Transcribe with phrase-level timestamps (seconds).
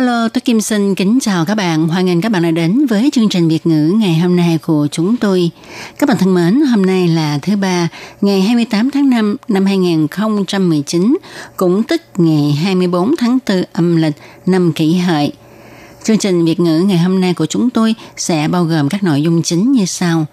[0.00, 1.88] Hello, tôi Kim xin kính chào các bạn.
[1.88, 4.88] Hoan nghênh các bạn đã đến với chương trình Việt ngữ ngày hôm nay của
[4.90, 5.50] chúng tôi.
[5.98, 7.88] Các bạn thân mến, hôm nay là thứ ba,
[8.20, 11.16] ngày 28 tháng 5 năm 2019,
[11.56, 14.14] cũng tức ngày 24 tháng 4 âm lịch
[14.46, 15.32] năm kỷ hợi.
[16.04, 19.22] Chương trình Việt ngữ ngày hôm nay của chúng tôi sẽ bao gồm các nội
[19.22, 20.26] dung chính như sau.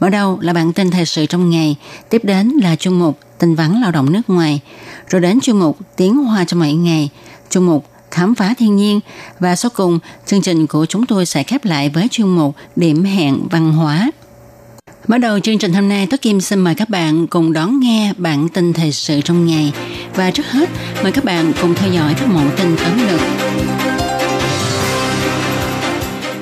[0.00, 1.76] Mở đầu là bản tin thời sự trong ngày,
[2.10, 4.60] tiếp đến là chuyên mục tin vắn lao động nước ngoài,
[5.08, 7.10] rồi đến chuyên mục tiếng hoa trong mỗi ngày,
[7.50, 9.00] chuyên mục khám phá thiên nhiên
[9.40, 13.04] và sau cùng chương trình của chúng tôi sẽ khép lại với chuyên mục điểm
[13.04, 14.10] hẹn văn hóa.
[15.08, 18.12] Mở đầu chương trình hôm nay, Tố Kim xin mời các bạn cùng đón nghe
[18.16, 19.72] bản tin thời sự trong ngày.
[20.14, 20.68] Và trước hết,
[21.02, 23.20] mời các bạn cùng theo dõi các mẫu tin ấn lược.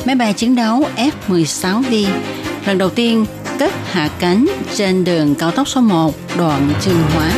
[0.07, 2.07] Máy bay chiến đấu F-16V
[2.67, 3.27] lần đầu tiên
[3.59, 7.31] cất hạ cánh trên đường cao tốc số 1 đoạn Trương Hóa.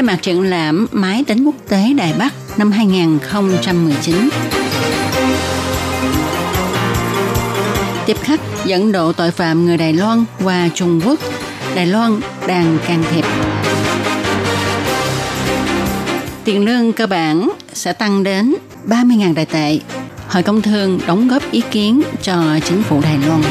[0.00, 4.28] Khai mạc triển lãm Máy tính quốc tế Đài Bắc năm 2019.
[8.06, 11.18] Tiếp khách, dẫn độ tội phạm người Đài Loan qua Trung Quốc.
[11.74, 13.24] Đài Loan đang can thiệp.
[16.44, 18.54] Tiền lương cơ bản sẽ tăng đến
[18.86, 19.78] 30.000 đại tệ.
[20.28, 23.42] Hội công thương đóng góp ý kiến cho chính phủ Đài Loan.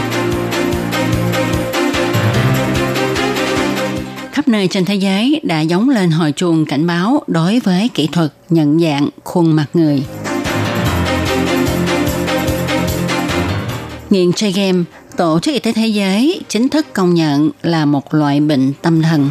[4.39, 8.07] Khắp nơi trên thế giới đã giống lên hồi chuông cảnh báo đối với kỹ
[8.11, 10.03] thuật nhận dạng khuôn mặt người.
[14.09, 14.83] Nghiện chơi game,
[15.17, 19.01] Tổ chức Y tế Thế giới chính thức công nhận là một loại bệnh tâm
[19.01, 19.29] thần.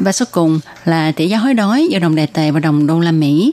[0.00, 3.00] Và số cùng là tỷ giá hối đoái giữa đồng đại tệ và đồng đô
[3.00, 3.52] la Mỹ.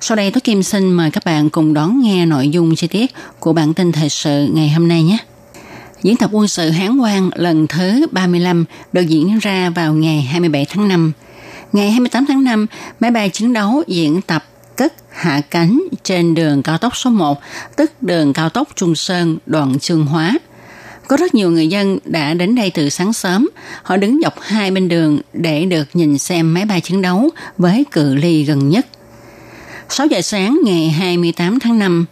[0.00, 3.14] Sau đây tôi Kim xin mời các bạn cùng đón nghe nội dung chi tiết
[3.40, 5.18] của bản tin thời sự ngày hôm nay nhé.
[6.02, 10.66] Diễn tập quân sự Hán Quang lần thứ 35 được diễn ra vào ngày 27
[10.68, 11.12] tháng 5.
[11.72, 12.66] Ngày 28 tháng 5,
[13.00, 14.44] máy bay chiến đấu diễn tập
[14.76, 17.40] cất hạ cánh trên đường cao tốc số 1,
[17.76, 20.38] tức đường cao tốc Trung Sơn, đoạn Trương Hóa.
[21.08, 23.48] Có rất nhiều người dân đã đến đây từ sáng sớm.
[23.82, 27.84] Họ đứng dọc hai bên đường để được nhìn xem máy bay chiến đấu với
[27.92, 28.86] cự ly gần nhất.
[29.88, 32.06] 6 giờ sáng ngày 28 tháng 5,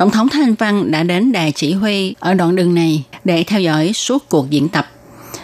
[0.00, 3.60] Tổng thống Thanh Văn đã đến đài chỉ huy ở đoạn đường này để theo
[3.60, 4.86] dõi suốt cuộc diễn tập.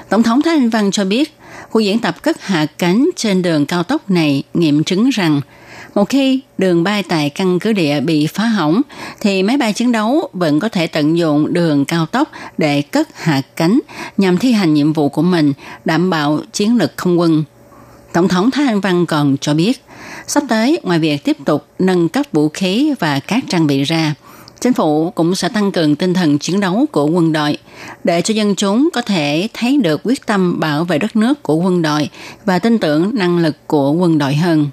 [0.09, 1.39] Tổng thống Thanh Văn cho biết,
[1.71, 5.41] cuộc diễn tập cất hạ cánh trên đường cao tốc này nghiệm chứng rằng
[5.95, 8.83] một khi đường bay tại căn cứ địa bị phá hỏng,
[9.21, 13.09] thì máy bay chiến đấu vẫn có thể tận dụng đường cao tốc để cất
[13.15, 13.81] hạ cánh
[14.17, 15.53] nhằm thi hành nhiệm vụ của mình,
[15.85, 17.45] đảm bảo chiến lược không quân.
[18.13, 19.85] Tổng thống Thái Anh Văn còn cho biết,
[20.27, 24.15] sắp tới ngoài việc tiếp tục nâng cấp vũ khí và các trang bị ra,
[24.61, 27.59] Chính phủ cũng sẽ tăng cường tinh thần chiến đấu của quân đội
[28.05, 31.55] để cho dân chúng có thể thấy được quyết tâm bảo vệ đất nước của
[31.55, 32.09] quân đội
[32.45, 34.69] và tin tưởng năng lực của quân đội hơn.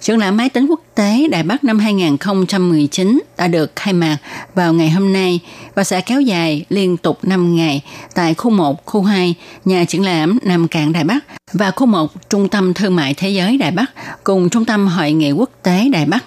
[0.00, 4.16] Triển lãm máy tính quốc tế Đài Bắc năm 2019 đã được khai mạc
[4.54, 5.40] vào ngày hôm nay
[5.74, 7.82] và sẽ kéo dài liên tục 5 ngày
[8.14, 11.18] tại khu 1, khu 2, nhà triển lãm Nam Cạn Đài Bắc
[11.52, 13.86] và khu 1, Trung tâm Thương mại Thế giới Đài Bắc
[14.24, 16.24] cùng Trung tâm Hội nghị quốc tế Đài Bắc.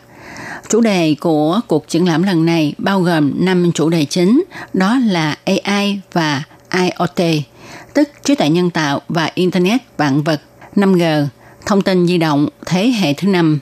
[0.70, 4.44] Chủ đề của cuộc triển lãm lần này bao gồm 5 chủ đề chính,
[4.74, 6.44] đó là AI và
[6.74, 7.44] IoT,
[7.94, 10.42] tức trí tuệ nhân tạo và Internet vạn vật,
[10.76, 11.26] 5G,
[11.66, 13.60] thông tin di động thế hệ thứ năm,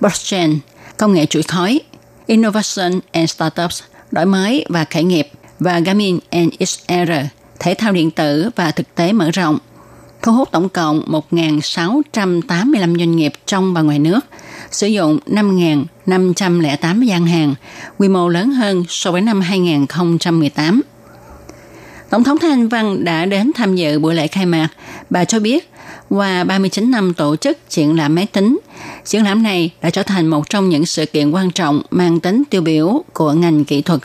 [0.00, 0.58] blockchain,
[0.96, 1.80] công nghệ chuỗi khói,
[2.26, 5.28] innovation and startups, đổi mới và khởi nghiệp,
[5.60, 7.12] và gaming and XR,
[7.58, 9.58] thể thao điện tử và thực tế mở rộng,
[10.22, 14.20] thu hút tổng cộng 1.685 doanh nghiệp trong và ngoài nước,
[14.70, 17.54] sử dụng 5.508 gian hàng,
[17.98, 20.82] quy mô lớn hơn so với năm 2018.
[22.10, 24.68] Tổng thống Thanh Anh Văn đã đến tham dự buổi lễ khai mạc.
[25.10, 25.70] Bà cho biết,
[26.10, 28.58] qua 39 năm tổ chức triển lãm máy tính,
[29.04, 32.42] triển lãm này đã trở thành một trong những sự kiện quan trọng mang tính
[32.50, 34.00] tiêu biểu của ngành kỹ thuật.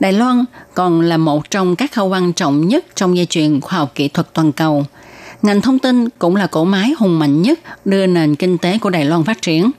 [0.00, 0.44] Đài Loan
[0.74, 4.08] còn là một trong các khâu quan trọng nhất trong dây chuyền khoa học kỹ
[4.08, 4.84] thuật toàn cầu.
[5.42, 8.90] Ngành thông tin cũng là cổ máy hùng mạnh nhất đưa nền kinh tế của
[8.90, 9.70] Đài Loan phát triển.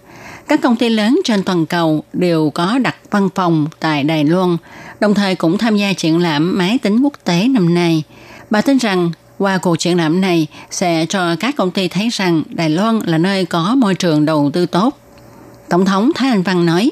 [0.47, 4.57] Các công ty lớn trên toàn cầu đều có đặt văn phòng tại Đài Loan,
[4.99, 8.03] đồng thời cũng tham gia triển lãm máy tính quốc tế năm nay.
[8.49, 12.43] Bà tin rằng qua cuộc triển lãm này sẽ cho các công ty thấy rằng
[12.49, 14.97] Đài Loan là nơi có môi trường đầu tư tốt.
[15.69, 16.91] Tổng thống Thái Anh Văn nói,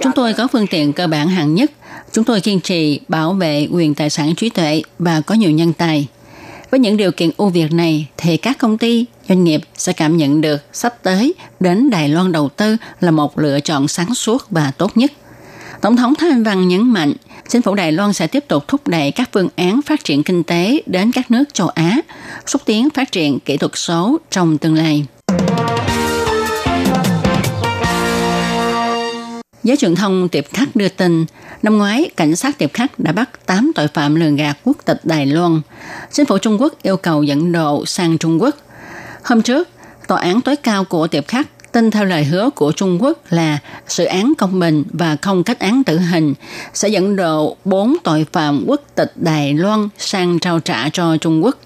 [0.00, 1.70] Chúng tôi có phương tiện cơ bản hạng nhất.
[2.12, 5.72] Chúng tôi kiên trì bảo vệ quyền tài sản trí tuệ và có nhiều nhân
[5.72, 6.08] tài.
[6.70, 10.16] Với những điều kiện ưu việt này thì các công ty, doanh nghiệp sẽ cảm
[10.16, 14.50] nhận được sắp tới đến Đài Loan đầu tư là một lựa chọn sáng suốt
[14.50, 15.12] và tốt nhất.
[15.80, 17.12] Tổng thống Thái Anh Văn nhấn mạnh,
[17.48, 20.42] chính phủ Đài Loan sẽ tiếp tục thúc đẩy các phương án phát triển kinh
[20.42, 22.00] tế đến các nước châu Á,
[22.46, 25.06] xúc tiến phát triển kỹ thuật số trong tương lai.
[29.68, 31.26] Giới truyền thông tiệp khắc đưa tin,
[31.62, 35.00] năm ngoái cảnh sát tiệp khắc đã bắt 8 tội phạm lường gạt quốc tịch
[35.04, 35.60] Đài Loan.
[36.12, 38.56] Chính phủ Trung Quốc yêu cầu dẫn độ sang Trung Quốc.
[39.24, 39.68] Hôm trước,
[40.06, 43.58] tòa án tối cao của tiệp khắc tin theo lời hứa của Trung Quốc là
[43.88, 46.34] sự án công bình và không kết án tử hình
[46.74, 51.44] sẽ dẫn độ 4 tội phạm quốc tịch Đài Loan sang trao trả cho Trung
[51.44, 51.56] Quốc.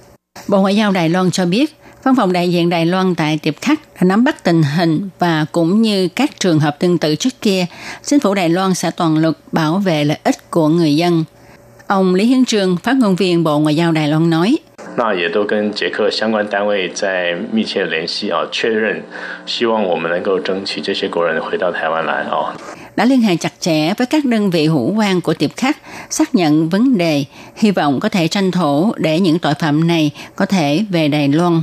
[0.49, 3.54] Bộ Ngoại giao Đài Loan cho biết, Văn phòng đại diện Đài Loan tại Tiệp
[3.62, 7.42] Khắc đã nắm bắt tình hình và cũng như các trường hợp tương tự trước
[7.42, 7.66] kia,
[8.04, 11.24] chính phủ Đài Loan sẽ toàn lực bảo vệ lợi ích của người dân.
[11.88, 14.58] Ông Lý Hiến Trương, phát ngôn viên Bộ Ngoại giao Đài Loan nói,
[14.96, 19.04] 那也都跟捷克相关单位在密切联系啊，确认，
[19.46, 22.56] 希望我们能够争取这些国人回到台湾来啊。
[22.96, 25.78] đã liên hệ chặt chẽ với các đơn vị hữu quan của tiệp khắc,
[26.10, 27.26] xác nhận vấn đề,
[27.56, 31.28] hy vọng có thể tranh thủ để những tội phạm này có thể về Đài
[31.28, 31.62] Loan.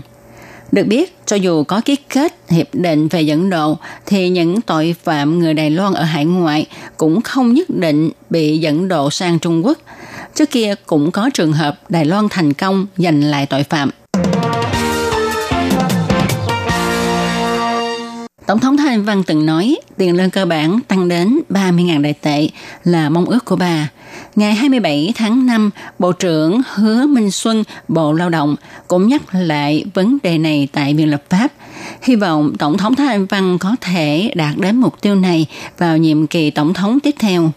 [0.71, 4.95] Được biết, cho dù có ký kết hiệp định về dẫn độ, thì những tội
[5.03, 6.65] phạm người Đài Loan ở hải ngoại
[6.97, 9.77] cũng không nhất định bị dẫn độ sang Trung Quốc.
[10.35, 13.89] Trước kia cũng có trường hợp Đài Loan thành công giành lại tội phạm.
[18.45, 22.49] Tổng thống Thanh Văn từng nói tiền lương cơ bản tăng đến 30.000 đại tệ
[22.83, 23.89] là mong ước của bà.
[24.35, 28.55] Ngày 27 tháng 5, Bộ trưởng Hứa Minh Xuân, Bộ Lao động
[28.87, 31.47] cũng nhắc lại vấn đề này tại Viện Lập pháp.
[32.01, 35.45] Hy vọng Tổng thống Thái Anh Văn có thể đạt đến mục tiêu này
[35.77, 37.51] vào nhiệm kỳ Tổng thống tiếp theo.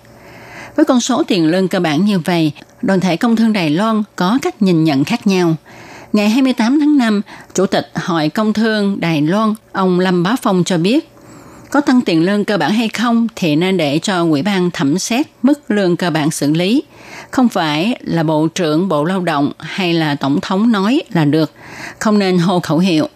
[0.77, 2.53] Với con số tiền lương cơ bản như vậy,
[2.83, 5.57] đoàn thể công thương Đài Loan có cách nhìn nhận khác nhau.
[6.13, 7.23] Ngày 28 tháng 5,
[7.55, 11.09] Chủ tịch Hội Công Thương Đài Loan, ông Lâm Bá Phong cho biết,
[11.73, 14.99] có tăng tiền lương cơ bản hay không thì nên để cho Ủy ban thẩm
[14.99, 16.83] xét mức lương cơ bản xử lý.
[17.31, 21.53] Không phải là Bộ trưởng Bộ Lao động hay là Tổng thống nói là được,
[21.99, 23.09] không nên hô khẩu hiệu.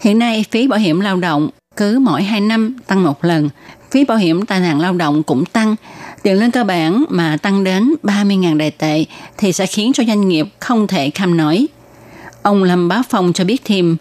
[0.00, 3.48] Hiện nay phí bảo hiểm lao động cứ mỗi 2 năm tăng một lần,
[3.90, 5.76] phí bảo hiểm tai nạn lao động cũng tăng.
[6.22, 9.04] Tiền lương cơ bản mà tăng đến 30.000 đại tệ
[9.36, 11.66] thì sẽ khiến cho doanh nghiệp không thể kham nổi.
[12.42, 13.96] Ông Lâm Bá Phong cho biết thêm,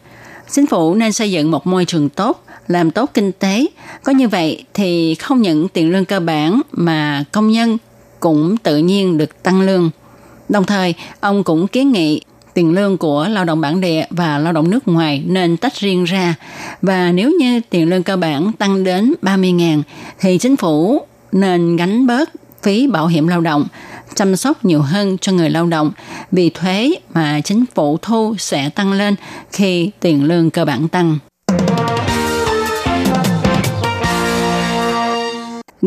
[0.51, 3.65] chính phủ nên xây dựng một môi trường tốt, làm tốt kinh tế.
[4.03, 7.77] Có như vậy thì không những tiền lương cơ bản mà công nhân
[8.19, 9.89] cũng tự nhiên được tăng lương.
[10.49, 12.21] Đồng thời, ông cũng kiến nghị
[12.53, 16.03] tiền lương của lao động bản địa và lao động nước ngoài nên tách riêng
[16.03, 16.35] ra.
[16.81, 19.81] Và nếu như tiền lương cơ bản tăng đến 30.000
[20.19, 21.01] thì chính phủ
[21.31, 22.29] nên gánh bớt
[22.63, 23.67] phí bảo hiểm lao động,
[24.15, 25.91] chăm sóc nhiều hơn cho người lao động
[26.31, 29.15] vì thuế mà chính phủ thu sẽ tăng lên
[29.51, 31.17] khi tiền lương cơ bản tăng.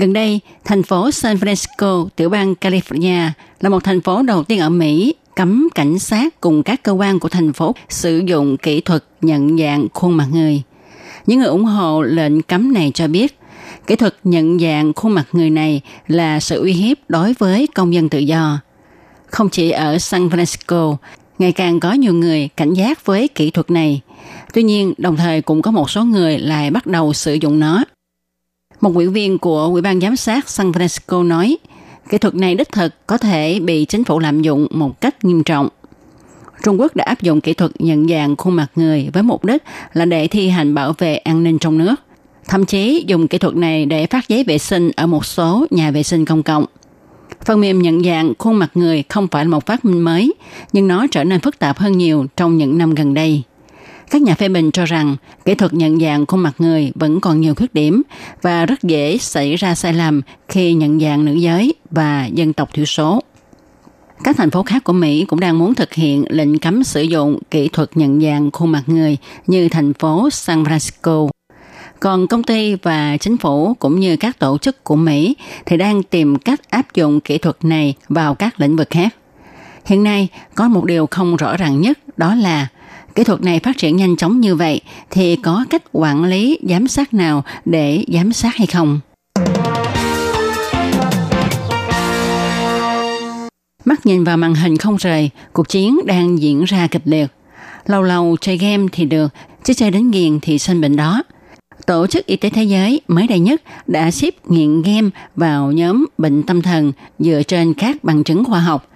[0.00, 4.58] Gần đây, thành phố San Francisco, tiểu bang California, là một thành phố đầu tiên
[4.60, 8.80] ở Mỹ cấm cảnh sát cùng các cơ quan của thành phố sử dụng kỹ
[8.80, 10.62] thuật nhận dạng khuôn mặt người.
[11.26, 13.38] Những người ủng hộ lệnh cấm này cho biết,
[13.86, 17.94] kỹ thuật nhận dạng khuôn mặt người này là sự uy hiếp đối với công
[17.94, 18.60] dân tự do.
[19.26, 20.96] Không chỉ ở San Francisco,
[21.38, 24.00] ngày càng có nhiều người cảnh giác với kỹ thuật này.
[24.54, 27.84] Tuy nhiên, đồng thời cũng có một số người lại bắt đầu sử dụng nó.
[28.80, 31.56] Một ủy viên của Ủy ban Giám sát San Francisco nói,
[32.08, 35.42] kỹ thuật này đích thực có thể bị chính phủ lạm dụng một cách nghiêm
[35.42, 35.68] trọng.
[36.64, 39.62] Trung Quốc đã áp dụng kỹ thuật nhận dạng khuôn mặt người với mục đích
[39.92, 41.94] là để thi hành bảo vệ an ninh trong nước.
[42.48, 45.90] Thậm chí dùng kỹ thuật này để phát giấy vệ sinh ở một số nhà
[45.90, 46.64] vệ sinh công cộng.
[47.44, 50.34] Phần mềm nhận dạng khuôn mặt người không phải là một phát minh mới,
[50.72, 53.42] nhưng nó trở nên phức tạp hơn nhiều trong những năm gần đây.
[54.10, 57.40] Các nhà phê bình cho rằng kỹ thuật nhận dạng khuôn mặt người vẫn còn
[57.40, 58.02] nhiều khuyết điểm
[58.42, 62.74] và rất dễ xảy ra sai lầm khi nhận dạng nữ giới và dân tộc
[62.74, 63.22] thiểu số.
[64.24, 67.38] Các thành phố khác của Mỹ cũng đang muốn thực hiện lệnh cấm sử dụng
[67.50, 71.28] kỹ thuật nhận dạng khuôn mặt người như thành phố San Francisco.
[72.00, 75.36] Còn công ty và chính phủ cũng như các tổ chức của Mỹ
[75.66, 79.14] thì đang tìm cách áp dụng kỹ thuật này vào các lĩnh vực khác.
[79.84, 82.68] Hiện nay có một điều không rõ ràng nhất, đó là
[83.18, 86.88] kỹ thuật này phát triển nhanh chóng như vậy thì có cách quản lý giám
[86.88, 89.00] sát nào để giám sát hay không?
[93.84, 97.26] Mắt nhìn vào màn hình không rời, cuộc chiến đang diễn ra kịch liệt.
[97.86, 99.28] Lâu lâu chơi game thì được,
[99.64, 101.22] chứ chơi đến nghiền thì sinh bệnh đó.
[101.86, 106.06] Tổ chức Y tế Thế giới mới đây nhất đã xếp nghiện game vào nhóm
[106.18, 108.87] bệnh tâm thần dựa trên các bằng chứng khoa học.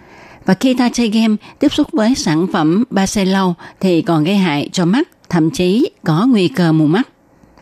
[0.46, 4.24] Và khi ta chơi game tiếp xúc với sản phẩm ba xe lâu thì còn
[4.24, 7.08] gây hại cho mắt, thậm chí có nguy cơ mù mắt.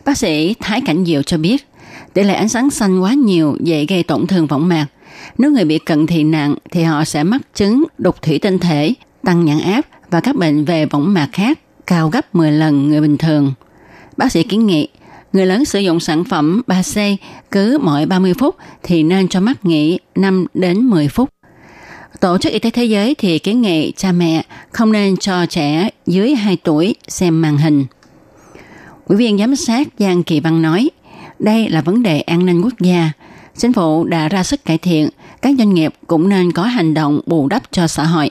[0.05, 1.67] Bác sĩ Thái Cảnh Diệu cho biết,
[2.13, 4.85] tỷ lệ ánh sáng xanh quá nhiều dễ gây tổn thương võng mạc.
[5.37, 8.93] Nếu người bị cận thị nặng thì họ sẽ mắc chứng đục thủy tinh thể,
[9.23, 13.01] tăng nhãn áp và các bệnh về võng mạc khác cao gấp 10 lần người
[13.01, 13.53] bình thường.
[14.17, 14.87] Bác sĩ kiến nghị
[15.33, 17.15] người lớn sử dụng sản phẩm 3C
[17.51, 21.29] cứ mỗi 30 phút thì nên cho mắt nghỉ 5 đến 10 phút.
[22.19, 25.89] Tổ chức Y tế Thế giới thì kiến nghị cha mẹ không nên cho trẻ
[26.05, 27.85] dưới 2 tuổi xem màn hình.
[29.05, 30.89] Ủy viên giám sát Giang Kỳ Văn nói,
[31.39, 33.11] đây là vấn đề an ninh quốc gia.
[33.57, 35.09] Chính phủ đã ra sức cải thiện,
[35.41, 38.29] các doanh nghiệp cũng nên có hành động bù đắp cho xã hội.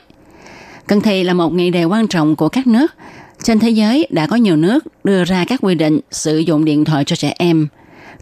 [0.87, 2.95] Cần thị là một nghị đề quan trọng của các nước.
[3.43, 6.85] Trên thế giới đã có nhiều nước đưa ra các quy định sử dụng điện
[6.85, 7.69] thoại cho trẻ em.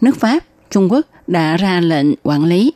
[0.01, 2.73] Nước Pháp, Trung Quốc đã ra lệnh quản lý.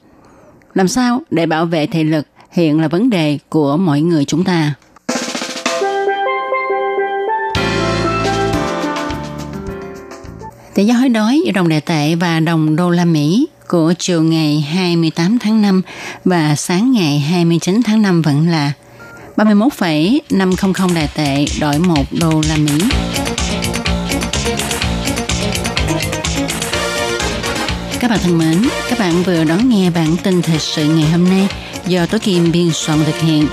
[0.73, 4.43] Làm sao để bảo vệ thị lực hiện là vấn đề của mọi người chúng
[4.43, 4.73] ta.
[10.73, 14.23] Tỷ giá hối đoái giữa đồng đại tệ và đồng đô la Mỹ của chiều
[14.23, 15.81] ngày 28 tháng 5
[16.25, 18.71] và sáng ngày 29 tháng 5 vẫn là
[19.37, 22.85] 31,500 đại tệ đổi 1 đô la Mỹ.
[27.99, 31.29] Các bạn thân mến, các bạn vừa đón nghe bản tin thời sự ngày hôm
[31.29, 31.47] nay
[31.87, 33.47] do Tố Kim biên soạn thực hiện.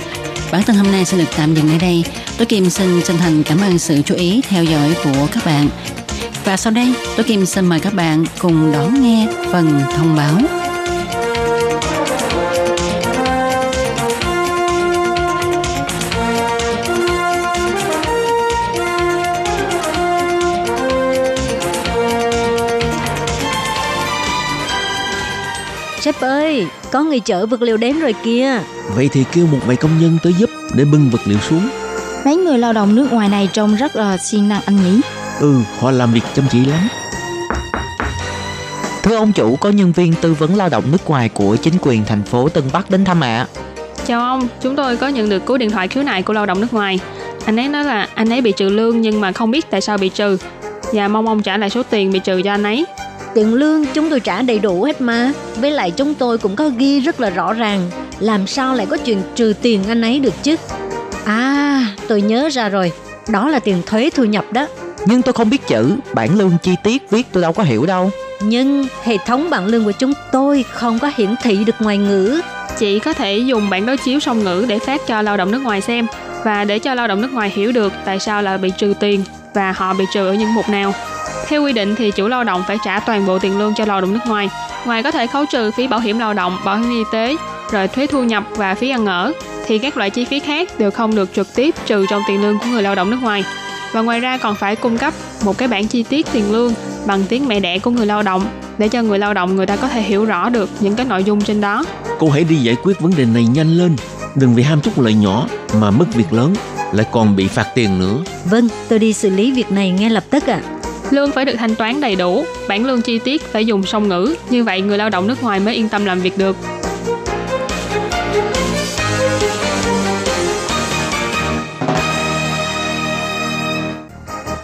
[0.51, 2.03] Bản tin hôm nay sẽ được tạm dừng ở đây.
[2.37, 5.69] Tố Kim xin chân thành cảm ơn sự chú ý theo dõi của các bạn.
[6.45, 10.60] Và sau đây, Tố Kim xin mời các bạn cùng đón nghe phần thông báo.
[26.01, 28.59] Sếp ơi, có người chở vật liệu đến rồi kìa.
[28.95, 31.69] Vậy thì kêu một vài công nhân tới giúp để bưng vật liệu xuống.
[32.25, 35.01] Mấy người lao động nước ngoài này trông rất là siêng năng anh nhỉ?
[35.39, 36.87] Ừ, họ làm việc chăm chỉ lắm.
[39.03, 42.05] Thưa ông chủ, có nhân viên tư vấn lao động nước ngoài của chính quyền
[42.05, 43.47] thành phố Tân Bắc đến thăm ạ.
[43.55, 43.61] À.
[44.05, 46.61] Chào ông, chúng tôi có nhận được cú điện thoại khiếu nại của lao động
[46.61, 46.99] nước ngoài.
[47.45, 49.97] Anh ấy nói là anh ấy bị trừ lương nhưng mà không biết tại sao
[49.97, 50.37] bị trừ
[50.93, 52.85] và mong ông trả lại số tiền bị trừ cho anh ấy.
[53.35, 55.31] Tiền lương chúng tôi trả đầy đủ hết mà.
[55.55, 57.89] Với lại chúng tôi cũng có ghi rất là rõ ràng.
[58.19, 60.55] Làm sao lại có chuyện trừ tiền anh ấy được chứ?
[61.25, 62.91] À, tôi nhớ ra rồi.
[63.29, 64.67] Đó là tiền thuế thu nhập đó.
[65.05, 68.11] Nhưng tôi không biết chữ, bản lương chi tiết viết tôi đâu có hiểu đâu.
[68.41, 72.41] Nhưng hệ thống bảng lương của chúng tôi không có hiển thị được ngoại ngữ.
[72.77, 75.61] Chị có thể dùng bản đối chiếu song ngữ để phát cho lao động nước
[75.63, 76.07] ngoài xem
[76.43, 79.23] và để cho lao động nước ngoài hiểu được tại sao là bị trừ tiền
[79.53, 80.93] và họ bị trừ ở những mục nào.
[81.51, 84.01] Theo quy định thì chủ lao động phải trả toàn bộ tiền lương cho lao
[84.01, 84.49] động nước ngoài.
[84.85, 87.35] Ngoài có thể khấu trừ phí bảo hiểm lao động, bảo hiểm y tế,
[87.71, 89.33] rồi thuế thu nhập và phí ăn ở,
[89.65, 92.59] thì các loại chi phí khác đều không được trực tiếp trừ trong tiền lương
[92.59, 93.43] của người lao động nước ngoài.
[93.91, 96.73] Và ngoài ra còn phải cung cấp một cái bản chi tiết tiền lương
[97.05, 98.45] bằng tiếng mẹ đẻ của người lao động
[98.77, 101.23] để cho người lao động người ta có thể hiểu rõ được những cái nội
[101.23, 101.85] dung trên đó.
[102.19, 103.95] Cô hãy đi giải quyết vấn đề này nhanh lên.
[104.35, 105.47] Đừng vì ham chút lợi nhỏ
[105.81, 106.55] mà mất việc lớn
[106.93, 108.17] lại còn bị phạt tiền nữa.
[108.45, 110.61] Vâng, tôi đi xử lý việc này ngay lập tức ạ.
[110.65, 110.80] À.
[111.11, 114.35] Lương phải được thanh toán đầy đủ, bản lương chi tiết phải dùng song ngữ,
[114.49, 116.55] như vậy người lao động nước ngoài mới yên tâm làm việc được.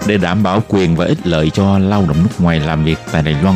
[0.07, 3.21] Để đảm bảo quyền và ích lợi cho lao động nước ngoài làm việc tại
[3.21, 3.55] Đài Loan,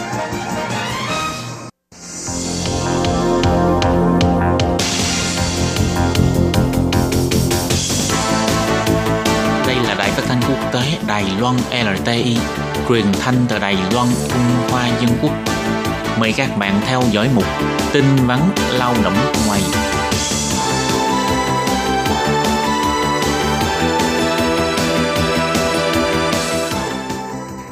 [11.41, 12.37] Loan LTI,
[12.89, 15.31] truyền thanh từ Đài Loan, Trung Hoa Dân Quốc.
[16.19, 17.43] Mời các bạn theo dõi mục
[17.93, 18.39] tin vắn
[18.73, 19.13] lao động
[19.47, 19.61] ngoài.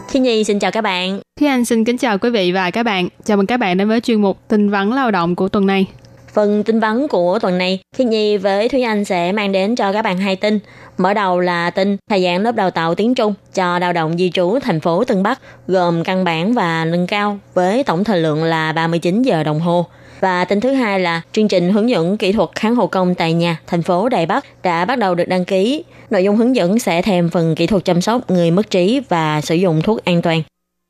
[0.07, 1.19] Khi Nhi xin chào các bạn.
[1.39, 3.07] Thúy Anh xin kính chào quý vị và các bạn.
[3.23, 5.87] Chào mừng các bạn đến với chuyên mục tin vắn lao động của tuần này.
[6.33, 9.93] Phần tin vắn của tuần này, Khi Nhi với Thúy Anh sẽ mang đến cho
[9.93, 10.59] các bạn hai tin.
[10.97, 14.31] Mở đầu là tin khai giảng lớp đào tạo tiếng Trung cho lao động di
[14.31, 18.43] trú thành phố Tân Bắc, gồm căn bản và nâng cao với tổng thời lượng
[18.43, 19.85] là 39 giờ đồng hồ.
[20.19, 23.33] Và tin thứ hai là chương trình hướng dẫn kỹ thuật kháng hộ công tại
[23.33, 25.83] nhà thành phố Đài Bắc đã bắt đầu được đăng ký.
[26.09, 29.41] Nội dung hướng dẫn sẽ thêm phần kỹ thuật chăm sóc người mất trí và
[29.41, 30.41] sử dụng thuốc an toàn.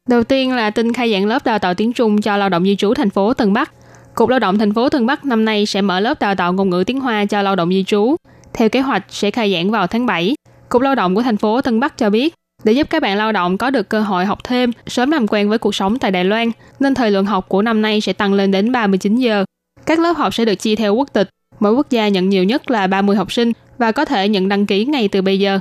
[0.07, 2.75] Đầu tiên là tin khai giảng lớp đào tạo tiếng Trung cho lao động di
[2.75, 3.71] trú thành phố Tân Bắc.
[4.19, 6.69] Cục Lao động thành phố Tân Bắc năm nay sẽ mở lớp đào tạo ngôn
[6.69, 8.15] ngữ tiếng Hoa cho lao động di trú.
[8.53, 10.35] Theo kế hoạch sẽ khai giảng vào tháng 7.
[10.69, 12.33] Cục Lao động của thành phố Tân Bắc cho biết,
[12.63, 15.49] để giúp các bạn lao động có được cơ hội học thêm, sớm làm quen
[15.49, 18.33] với cuộc sống tại Đài Loan, nên thời lượng học của năm nay sẽ tăng
[18.33, 19.45] lên đến 39 giờ.
[19.85, 21.29] Các lớp học sẽ được chia theo quốc tịch.
[21.59, 24.65] Mỗi quốc gia nhận nhiều nhất là 30 học sinh và có thể nhận đăng
[24.65, 25.59] ký ngay từ bây giờ.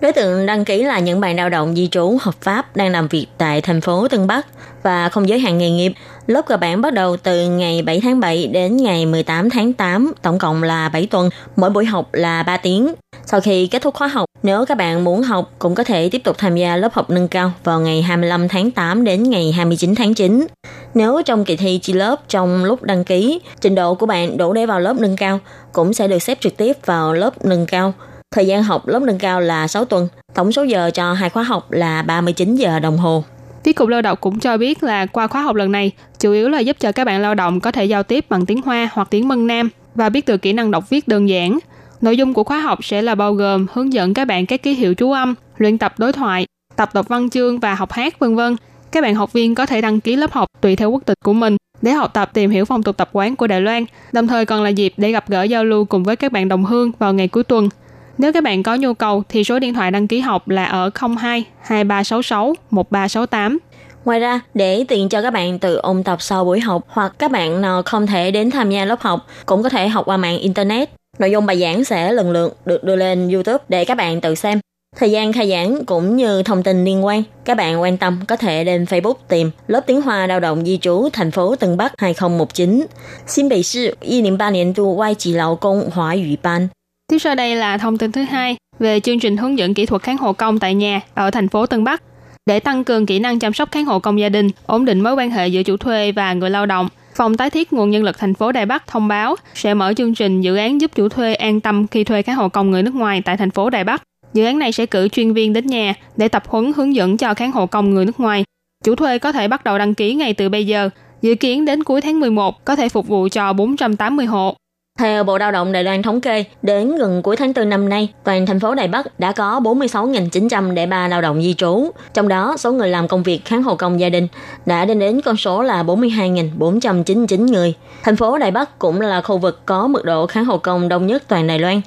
[0.00, 3.08] Đối tượng đăng ký là những bạn lao động di trú hợp pháp đang làm
[3.08, 4.46] việc tại thành phố Tân Bắc
[4.82, 5.92] và không giới hạn nghề nghiệp.
[6.26, 10.12] Lớp cơ bản bắt đầu từ ngày 7 tháng 7 đến ngày 18 tháng 8,
[10.22, 12.94] tổng cộng là 7 tuần, mỗi buổi học là 3 tiếng.
[13.26, 16.24] Sau khi kết thúc khóa học, nếu các bạn muốn học cũng có thể tiếp
[16.24, 19.94] tục tham gia lớp học nâng cao vào ngày 25 tháng 8 đến ngày 29
[19.94, 20.46] tháng 9.
[20.94, 24.52] Nếu trong kỳ thi chia lớp trong lúc đăng ký, trình độ của bạn đủ
[24.52, 25.40] để vào lớp nâng cao
[25.72, 27.94] cũng sẽ được xếp trực tiếp vào lớp nâng cao.
[28.34, 31.42] Thời gian học lớp nâng cao là 6 tuần, tổng số giờ cho hai khóa
[31.42, 33.24] học là 39 giờ đồng hồ.
[33.62, 36.48] Tiết Cục Lao động cũng cho biết là qua khóa học lần này, chủ yếu
[36.48, 39.08] là giúp cho các bạn lao động có thể giao tiếp bằng tiếng Hoa hoặc
[39.10, 41.58] tiếng Mân Nam và biết được kỹ năng đọc viết đơn giản.
[42.00, 44.74] Nội dung của khóa học sẽ là bao gồm hướng dẫn các bạn các ký
[44.74, 48.36] hiệu chú âm, luyện tập đối thoại, tập đọc văn chương và học hát vân
[48.36, 48.56] vân.
[48.92, 51.32] Các bạn học viên có thể đăng ký lớp học tùy theo quốc tịch của
[51.32, 54.46] mình để học tập tìm hiểu phong tục tập quán của Đài Loan, đồng thời
[54.46, 57.14] còn là dịp để gặp gỡ giao lưu cùng với các bạn đồng hương vào
[57.14, 57.68] ngày cuối tuần.
[58.17, 60.89] Nếu các bạn có nhu cầu thì số điện thoại đăng ký học là ở
[60.93, 63.57] 02 2366 1368.
[64.05, 67.31] Ngoài ra, để tiện cho các bạn tự ôn tập sau buổi học hoặc các
[67.31, 70.39] bạn nào không thể đến tham gia lớp học cũng có thể học qua mạng
[70.39, 70.89] Internet.
[71.19, 74.35] Nội dung bài giảng sẽ lần lượt được đưa lên YouTube để các bạn tự
[74.35, 74.59] xem.
[74.97, 78.35] Thời gian khai giảng cũng như thông tin liên quan, các bạn quan tâm có
[78.35, 81.93] thể lên Facebook tìm lớp tiếng Hoa lao động di trú thành phố Tân Bắc
[81.97, 82.85] 2019,
[83.27, 83.55] Xin Bắc
[84.01, 86.69] Thị 103 年度外籍劳工华语班。
[87.10, 90.02] Tiếp sau đây là thông tin thứ hai về chương trình hướng dẫn kỹ thuật
[90.02, 92.02] kháng hộ công tại nhà ở thành phố Tân Bắc.
[92.46, 95.14] Để tăng cường kỹ năng chăm sóc kháng hộ công gia đình, ổn định mối
[95.14, 98.18] quan hệ giữa chủ thuê và người lao động, Phòng tái thiết nguồn nhân lực
[98.18, 101.34] thành phố Đài Bắc thông báo sẽ mở chương trình dự án giúp chủ thuê
[101.34, 104.02] an tâm khi thuê kháng hộ công người nước ngoài tại thành phố Đài Bắc.
[104.32, 107.34] Dự án này sẽ cử chuyên viên đến nhà để tập huấn hướng dẫn cho
[107.34, 108.44] kháng hộ công người nước ngoài.
[108.84, 110.90] Chủ thuê có thể bắt đầu đăng ký ngay từ bây giờ.
[111.22, 114.56] Dự kiến đến cuối tháng 11 có thể phục vụ cho 480 hộ.
[114.98, 118.08] Theo Bộ Lao động Đài Loan thống kê, đến gần cuối tháng 4 năm nay,
[118.24, 121.90] toàn thành phố Đài Bắc đã có 46.900 đệ ba lao động di trú.
[122.14, 124.28] Trong đó, số người làm công việc kháng hộ công gia đình
[124.66, 127.74] đã lên đến con số là 42.499 người.
[128.02, 131.06] Thành phố Đài Bắc cũng là khu vực có mật độ kháng hộ công đông
[131.06, 131.80] nhất toàn Đài Loan.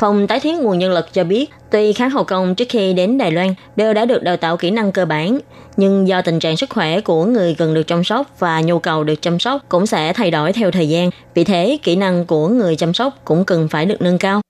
[0.00, 3.18] Phòng tái thiết nguồn nhân lực cho biết, tuy kháng hộ công trước khi đến
[3.18, 5.38] Đài Loan đều đã được đào tạo kỹ năng cơ bản,
[5.76, 9.04] nhưng do tình trạng sức khỏe của người cần được chăm sóc và nhu cầu
[9.04, 11.10] được chăm sóc cũng sẽ thay đổi theo thời gian.
[11.34, 14.40] Vì thế, kỹ năng của người chăm sóc cũng cần phải được nâng cao.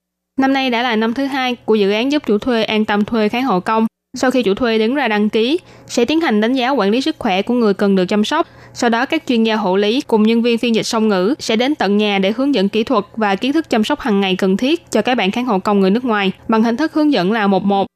[0.40, 3.04] Năm nay đã là năm thứ hai của dự án giúp chủ thuê an tâm
[3.04, 3.86] thuê kháng hộ công.
[4.16, 7.00] Sau khi chủ thuê đứng ra đăng ký, sẽ tiến hành đánh giá quản lý
[7.00, 8.46] sức khỏe của người cần được chăm sóc.
[8.74, 11.56] Sau đó các chuyên gia hộ lý cùng nhân viên phiên dịch song ngữ sẽ
[11.56, 14.36] đến tận nhà để hướng dẫn kỹ thuật và kiến thức chăm sóc hàng ngày
[14.36, 17.12] cần thiết cho các bạn khán hộ công người nước ngoài bằng hình thức hướng
[17.12, 17.86] dẫn là một một.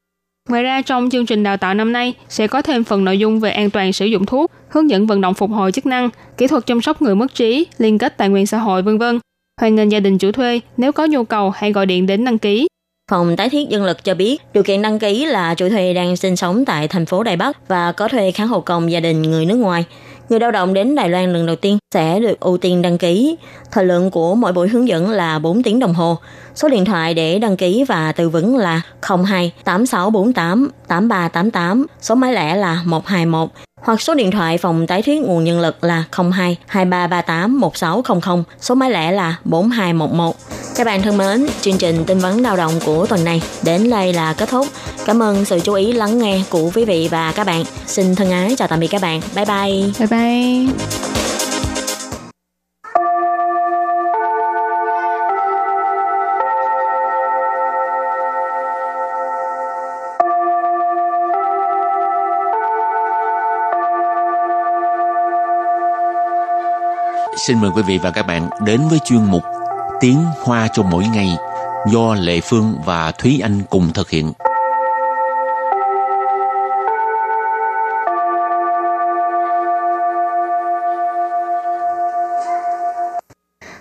[0.49, 3.41] Ngoài ra trong chương trình đào tạo năm nay sẽ có thêm phần nội dung
[3.41, 6.47] về an toàn sử dụng thuốc, hướng dẫn vận động phục hồi chức năng, kỹ
[6.47, 9.19] thuật chăm sóc người mất trí, liên kết tài nguyên xã hội vân vân.
[9.61, 12.39] Hoan nghênh gia đình chủ thuê nếu có nhu cầu hãy gọi điện đến đăng
[12.39, 12.67] ký.
[13.11, 16.17] Phòng tái thiết dân lực cho biết, điều kiện đăng ký là chủ thuê đang
[16.17, 19.23] sinh sống tại thành phố Đài Bắc và có thuê kháng hộ công gia đình
[19.23, 19.85] người nước ngoài.
[20.29, 23.37] Người lao động đến Đài Loan lần đầu tiên sẽ được ưu tiên đăng ký.
[23.71, 26.19] Thời lượng của mỗi buổi hướng dẫn là 4 tiếng đồng hồ.
[26.55, 32.33] Số điện thoại để đăng ký và tư vấn là 02 8648 8388, số máy
[32.33, 33.49] lẻ là 121
[33.85, 38.75] hoặc số điện thoại phòng tái thiết nguồn nhân lực là 02 2338 1600, số
[38.75, 40.37] máy lẻ là 4211.
[40.77, 44.13] Các bạn thân mến, chương trình tin vấn lao động của tuần này đến đây
[44.13, 44.67] là kết thúc.
[45.07, 47.65] Cảm ơn sự chú ý lắng nghe của quý vị và các bạn.
[47.87, 49.21] Xin thân ái chào tạm biệt các bạn.
[49.35, 49.91] Bye bye.
[49.99, 51.44] Bye bye.
[67.47, 69.43] Xin mời quý vị và các bạn đến với chuyên mục
[70.01, 71.37] Tiếng Hoa cho mỗi ngày
[71.93, 74.33] do Lệ Phương và Thúy Anh cùng thực hiện.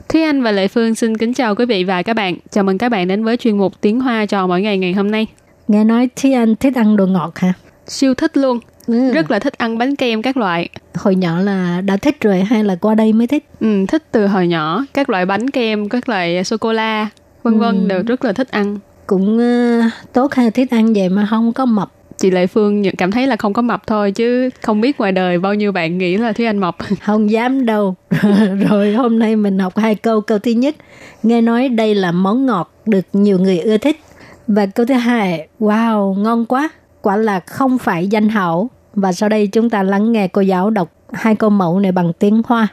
[0.10, 2.36] Thúy Anh và Lệ Phương xin kính chào quý vị và các bạn.
[2.50, 5.12] Chào mừng các bạn đến với chuyên mục Tiếng Hoa cho mỗi ngày ngày hôm
[5.12, 5.28] nay.
[5.68, 7.54] Nghe nói Thi Anh thích ăn đồ ngọt hả?
[7.88, 8.60] Siêu thích luôn.
[8.88, 9.12] Ừ.
[9.14, 10.70] Rất là thích ăn bánh kem các loại.
[10.96, 13.46] Hồi nhỏ là đã thích rồi hay là qua đây mới thích?
[13.60, 14.86] Ừ, thích từ hồi nhỏ.
[14.94, 17.10] Các loại bánh kem, các loại sô-cô-la,
[17.44, 17.88] vân vân Ừ.
[17.88, 18.78] đều rất là thích ăn.
[19.08, 19.82] Cũng ờ,
[20.14, 21.92] tốt ha, thích ăn vậy mà không có mập.
[22.18, 25.12] Chị Lệ Phương nhận- cảm thấy là không có mập thôi chứ không biết ngoài
[25.12, 26.76] đời bao nhiêu bạn nghĩ là Thúy Anh mập.
[27.06, 27.96] Không dám đâu.
[28.70, 30.22] rồi hôm nay mình học hai câu.
[30.22, 30.76] Câu thứ nhất,
[31.24, 34.00] nghe nói đây là món ngọt được nhiều người ưa thích.
[34.48, 36.70] Và câu thứ hai, wow, ngon quá
[37.03, 38.71] Quả là không phải danh hảo.
[38.95, 42.13] Và sau đây chúng ta lắng nghe cô giáo đọc hai câu mẫu này bằng
[42.13, 42.69] tiếng Hoa.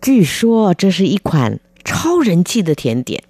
[0.00, 3.24] 据说这是一款超人气的甜点，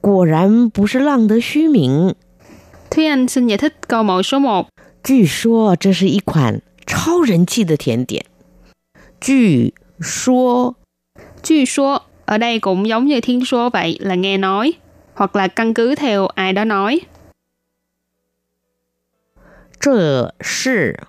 [0.00, 2.14] 果然不是浪得虚名。
[2.90, 4.66] Thúy Anh xin giải thích câu mẫu số 1.
[5.04, 8.24] 据说这是一款超人气的甜点。
[9.20, 10.74] 据说
[11.42, 14.72] 据số ở đây cũng giống như thiên số vậy là nghe nói
[15.14, 17.00] hoặc là căn cứ theo ai đó nói.
[19.86, 21.00] 这是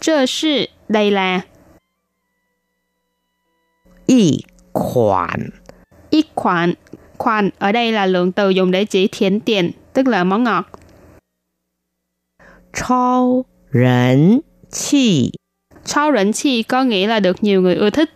[0.00, 1.42] Trơ sư đây là
[4.06, 5.50] 一款
[6.10, 6.74] ít khoản.
[7.18, 10.64] Khoản ở đây là lượng từ dùng để chỉ thiển tiền, tức là món ngọt.
[12.72, 15.32] 超人气
[15.84, 18.10] 超rỉnh chi có nghĩa là được nhiều người ưa thích.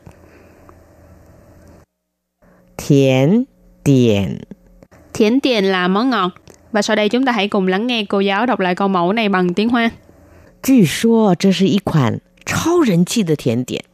[2.77, 3.47] 甜
[3.85, 4.47] 点。
[5.13, 6.33] Thiển tiền là món ngọt.
[6.73, 9.13] Và sau đây chúng ta hãy cùng lắng nghe cô giáo đọc lại câu mẫu
[9.13, 9.91] này bằng tiếng Hoa.
[10.63, 13.85] 据说这是一款超人气的甜点。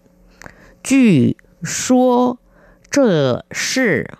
[0.83, 2.38] 据说
[2.90, 4.11] 这是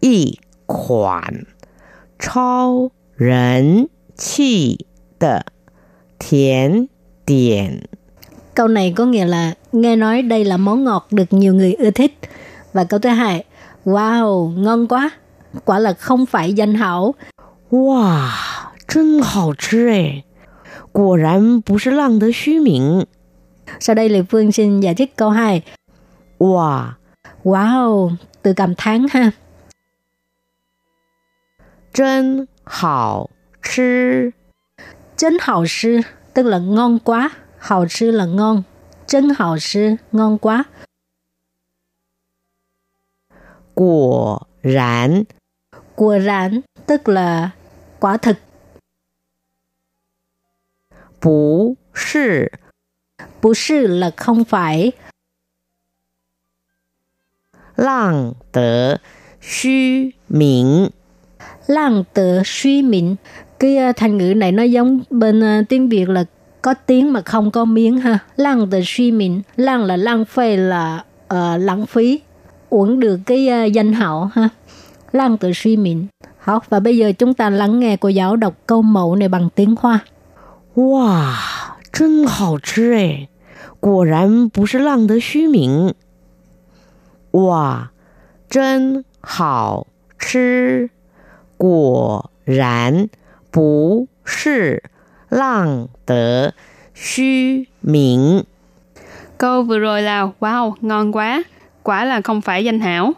[0.00, 1.46] 一款
[2.18, 4.86] 超人气
[5.18, 5.46] 的
[6.18, 6.88] 甜
[7.24, 7.88] 点。
[8.54, 11.90] Câu này có nghĩa là nghe nói đây là món ngọt được nhiều người ưa
[11.90, 12.18] thích.
[12.72, 13.44] Và câu thứ hai,
[13.84, 15.10] wow, ngon quá.
[15.64, 17.14] Quả là không phải danh hảo.
[17.70, 20.24] 哇，真好吃哎！
[20.92, 23.06] 果然不是浪得虚名。
[23.80, 25.62] Sau đây Lê Phương xin giải thích câu 2.
[26.38, 26.98] 哇，
[27.44, 29.32] Wow, từ cảm thán ha.
[31.92, 33.30] 真好
[33.62, 34.32] 吃！
[35.16, 36.00] Chân hảo sư,
[36.34, 37.30] tức là ngon quá.
[37.58, 38.62] Hảo sư là ngon.
[39.06, 40.64] Chân hảo sư, ngon quá.
[43.74, 45.24] 果然
[45.96, 47.50] Của rán, tức là
[47.99, 48.37] quả thực.
[51.23, 52.47] Bú sư
[53.41, 54.91] Bú sư là không phải.
[57.75, 58.95] Lạng tờ
[59.41, 60.89] suy miệng
[61.67, 63.15] Lạng tờ suy miệng
[63.59, 66.25] Cái à, thành ngữ này nó giống bên à, tiếng Việt là
[66.61, 68.19] có tiếng mà không có miếng ha.
[68.37, 72.19] Lăng từ suy mình, lăng là lãng phê là uh, lãng phí,
[72.69, 74.49] uống được cái uh, danh hậu ha.
[75.11, 76.07] Lăng từ suy mình.
[76.44, 79.48] Học và bây giờ chúng ta lắng nghe cô giáo đọc câu mẫu này bằng
[79.54, 80.00] tiếng Hoa.
[80.74, 83.28] 哇，真好吃哎！
[83.80, 85.94] 果然不是浪得虚名。
[87.30, 87.92] 哇，
[88.50, 89.86] 真好
[90.18, 90.90] 吃！
[91.56, 93.08] 果然
[93.50, 94.82] 不是
[95.28, 96.52] 浪得
[96.92, 98.44] 虚名。
[99.38, 101.42] Câu vừa rồi là wow, ngon quá.
[101.82, 103.12] Quả là không phải danh hảo.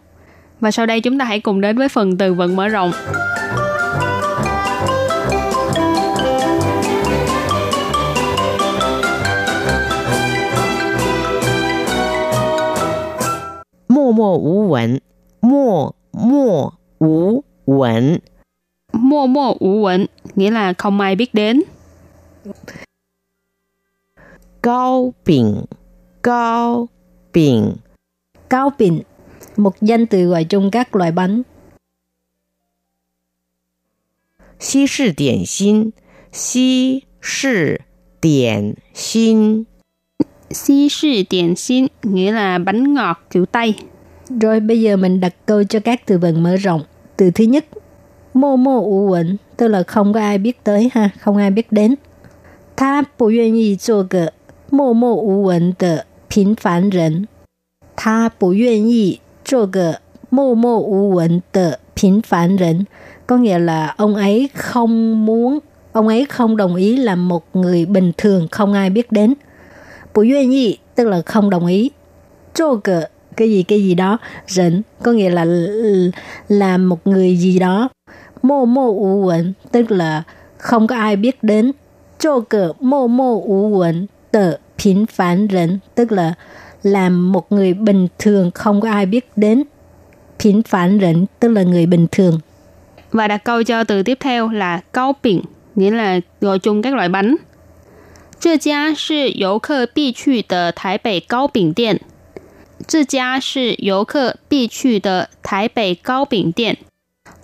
[0.62, 2.92] Và sau đây chúng ta hãy cùng đến với phần từ vựng mở rộng.
[13.90, 14.98] Mô mô ú quẩn
[15.42, 18.18] Mô mô ú quẩn
[18.94, 21.62] Mô mô ú quẩn Nghĩa là không ai biết đến.
[24.64, 25.64] Cao bình.
[26.24, 26.88] Cao
[27.34, 27.76] bình.
[28.50, 29.02] Cao bình
[29.61, 31.43] một danh từ gọi chung các loại bánh.
[34.59, 35.93] 西式点心，
[36.33, 37.81] 西式
[38.21, 39.67] 点心，
[40.51, 43.75] Xi sư tiền xin, nghĩa là bánh ngọt kiểu Tây.
[44.41, 46.83] Rồi bây giờ mình đặt câu cho các từ vựng mở rộng.
[47.17, 47.67] Từ thứ nhất,
[48.35, 51.73] mô mô ủ quẩn tức là không có ai biết tới ha, không ai biết
[51.73, 51.95] đến.
[52.77, 54.33] Ta 不愿意做个
[54.71, 57.29] 默默无闻的平凡人。
[57.97, 59.20] 他不愿意
[59.51, 62.87] 做个默默无闻的平凡人。
[63.27, 65.59] Có nghĩa là ông ấy không muốn,
[65.93, 69.35] ông ấy không đồng ý làm một người bình thường không ai biết đến.
[70.13, 71.91] 不愿意 tức là không đồng ý.
[72.55, 75.47] 做个 cái gì cái gì đó, rỉnh có nghĩa là
[76.49, 77.89] làm một người gì đó.
[78.43, 80.23] Mô mô ủ quẩn tức là
[80.59, 81.73] không có ai biết đến.
[82.19, 86.35] 做个默默无闻的平凡人 tức là
[86.83, 89.65] làm một người bình thường không có ai biết đến.
[90.39, 92.41] Phiến phản rỉnh tức là người bình thường.
[93.13, 95.43] Và đặt câu cho từ tiếp theo là cao bình,
[95.75, 97.37] nghĩa là gọi chung các loại bánh.
[98.39, 102.01] 这家是游客必去的台北糕饼店。
[102.87, 106.77] 这家是游客必去的台北糕饼店。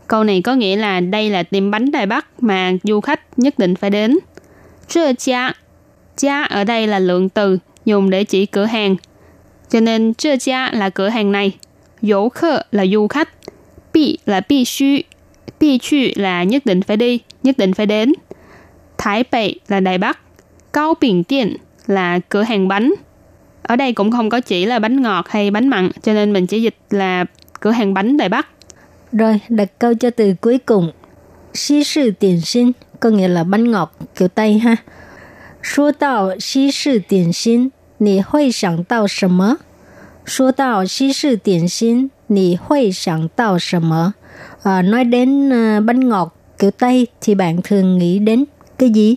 [0.06, 3.58] Câu này có nghĩa là đây là tiệm bánh Đài Bắc mà du khách nhất
[3.58, 4.18] định phải đến.
[4.88, 5.52] Trơ gia,
[6.16, 8.96] gia ở đây là lượng từ dùng để chỉ cửa hàng.
[9.69, 11.57] Cho nên chợ gia là cửa hàng này,
[12.01, 13.29] dấu khơ là du khách,
[13.93, 15.03] bị là bị suy,
[15.59, 18.13] bị chu là nhất định phải đi, nhất định phải đến.
[18.97, 20.19] Thái Bệ là Đài Bắc,
[20.73, 22.93] Cao Biển Tiện là cửa hàng bánh.
[23.63, 26.47] Ở đây cũng không có chỉ là bánh ngọt hay bánh mặn, cho nên mình
[26.47, 27.25] chỉ dịch là
[27.59, 28.47] cửa hàng bánh Đài Bắc.
[29.11, 30.91] Rồi, đặt câu cho từ cuối cùng.
[31.53, 34.75] Xí sự tiền sinh, có nghĩa là bánh ngọt kiểu Tây ha.
[35.63, 39.58] Số tàu xí sự tiền sinh 你会想到什么？
[40.24, 44.14] 说到西式点心，你会想到什么？
[44.62, 48.44] À, nói đến uh, bánh ngọt kiểu Tây thì bạn thường nghĩ đến
[48.78, 49.16] cái gì?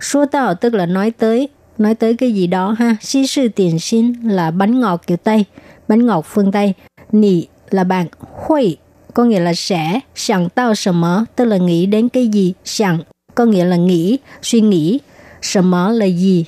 [0.00, 2.96] Số tạo tức là nói tới, nói tới cái gì đó ha.
[3.00, 5.44] Xí sư tiền xin là bánh ngọt kiểu Tây,
[5.88, 6.74] bánh ngọt phương Tây.
[7.12, 8.06] Nị là bạn
[8.46, 8.76] hội,
[9.14, 12.98] có nghĩa là sẽ, sẵn tạo sầm mớ, tức là nghĩ đến cái gì, sẵn,
[13.34, 15.00] có nghĩa là nghĩ, suy nghĩ,
[15.42, 16.44] sầm mớ là gì.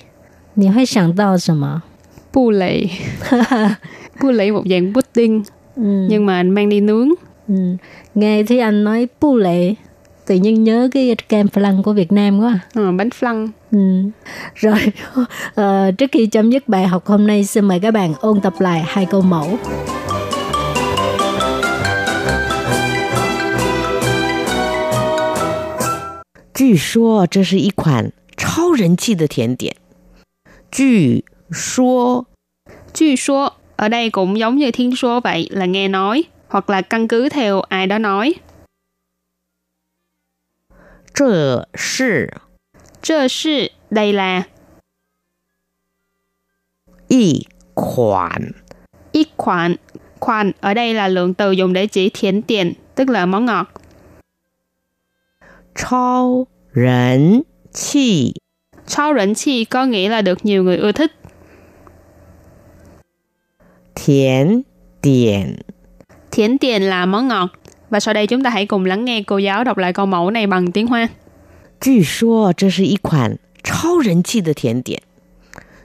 [0.56, 1.78] Nị hay sẵn tạo sầm mớ?
[2.34, 2.86] Bu lệ.
[4.22, 5.42] bu lệ một dạng pudding,
[5.76, 6.06] ừ.
[6.08, 7.08] nhưng mà mang đi nướng.
[7.48, 7.54] Ừ.
[8.14, 9.74] Nghe thấy anh nói bu lệ,
[10.26, 12.60] tự nhiên nhớ cái kem flan của Việt Nam quá.
[12.74, 13.48] Ừ, bánh flan.
[13.70, 13.78] Ừ.
[14.54, 14.92] Rồi,
[15.60, 18.54] uh, trước khi chấm dứt bài học hôm nay, xin mời các bạn ôn tập
[18.58, 19.58] lại hai câu mẫu.
[26.54, 29.74] 据说这是一款超人气的甜点。
[30.70, 32.26] 据说，
[32.94, 37.28] 据说 ở đây cũng giống như thiên số vậy là nghe nói hoặc là căn cứ
[37.28, 38.34] theo ai đó nói.
[41.14, 42.40] 这是
[43.02, 44.46] 这是 đây là
[47.08, 48.54] 一款
[49.12, 49.76] 一款
[50.18, 53.66] khoản ở đây là lượng từ dùng để chỉ thiện tiền, tức là món ngọt.
[55.74, 58.34] 超人气
[58.86, 61.12] 超人气có nghĩa là được nhiều người ưa thích.
[63.94, 64.64] 甜
[65.00, 65.56] 点
[66.30, 67.48] Thiển tiền là món ngọt.
[67.90, 70.30] Và sau đây chúng ta hãy cùng lắng nghe cô giáo đọc lại câu mẫu
[70.30, 71.08] này bằng tiếng Hoa.
[71.80, 75.02] 据说这是一款超人气的甜点。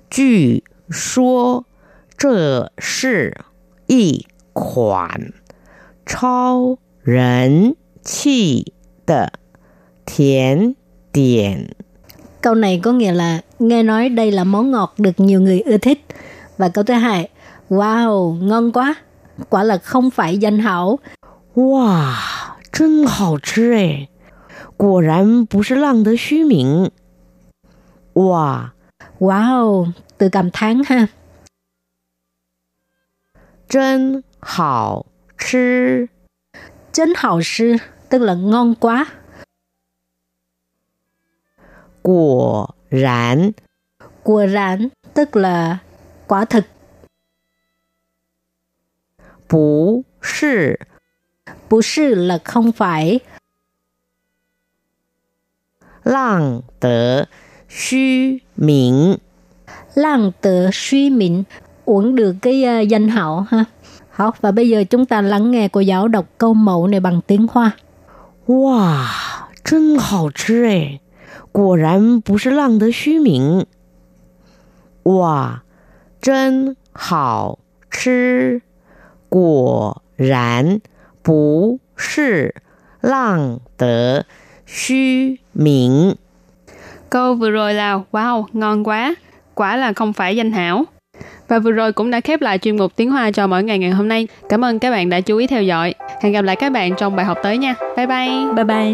[0.10, 1.66] 据说
[2.18, 3.42] 这是
[3.88, 5.34] 一款
[6.06, 8.74] 超人气
[9.06, 9.34] 的
[10.06, 10.76] 甜
[11.12, 11.76] 点。
[12.42, 15.78] Câu này có nghĩa là nghe nói đây là món ngọt được nhiều người ưa
[15.78, 16.06] thích.
[16.58, 17.30] Và câu thứ hai,
[17.70, 18.96] wow, ngon quá.
[19.50, 21.00] Quả là không phải danh hảo.
[21.54, 24.10] 哇，真好吃哎！
[24.78, 26.92] 果然不是浪得虚名。
[28.14, 28.74] 哇，
[29.20, 31.10] Wow, từ cảm thán ha.
[33.68, 35.06] 真好
[35.38, 36.08] 吃！
[36.92, 37.76] 真hào sư,
[38.10, 39.06] tức là ngon quá.
[42.02, 43.52] 果然
[44.24, 45.78] Quả rán, tức là
[46.28, 46.66] quả thực.
[49.48, 50.80] 不是
[51.70, 53.22] Bù sư là không phải.
[56.04, 57.28] 浪得
[57.68, 59.20] 虚名。
[59.94, 61.44] Làng tự suy mịn,
[61.86, 63.66] uống được cái uh, danh hảo ha.
[64.10, 67.48] 好, và bây giờ chúng ta lắng nghe cô giáo đọc câu mẫu này bằng tiếng
[67.48, 67.72] Hoa.
[68.46, 71.02] 哇，真好吃哎！
[71.52, 73.66] 果然不是浪得虚名。
[75.04, 75.64] 哇，
[76.22, 78.62] 真好吃！
[79.30, 80.82] 果然
[81.22, 82.56] 不是
[83.02, 84.26] 浪得
[84.66, 86.18] 虚名。
[87.10, 89.16] Câu vừa rồi là wow, ngon quá.
[89.54, 90.86] Quả là không phải danh hảo.
[91.48, 93.92] Và vừa rồi cũng đã khép lại chuyên mục tiếng Hoa cho mỗi ngày ngày
[93.92, 94.28] hôm nay.
[94.50, 95.94] Cảm ơn các bạn đã chú ý theo dõi.
[96.22, 97.76] Hẹn gặp lại các bạn trong bài học tới nha.
[97.98, 98.54] Bye bye.
[98.56, 98.94] Bye bye.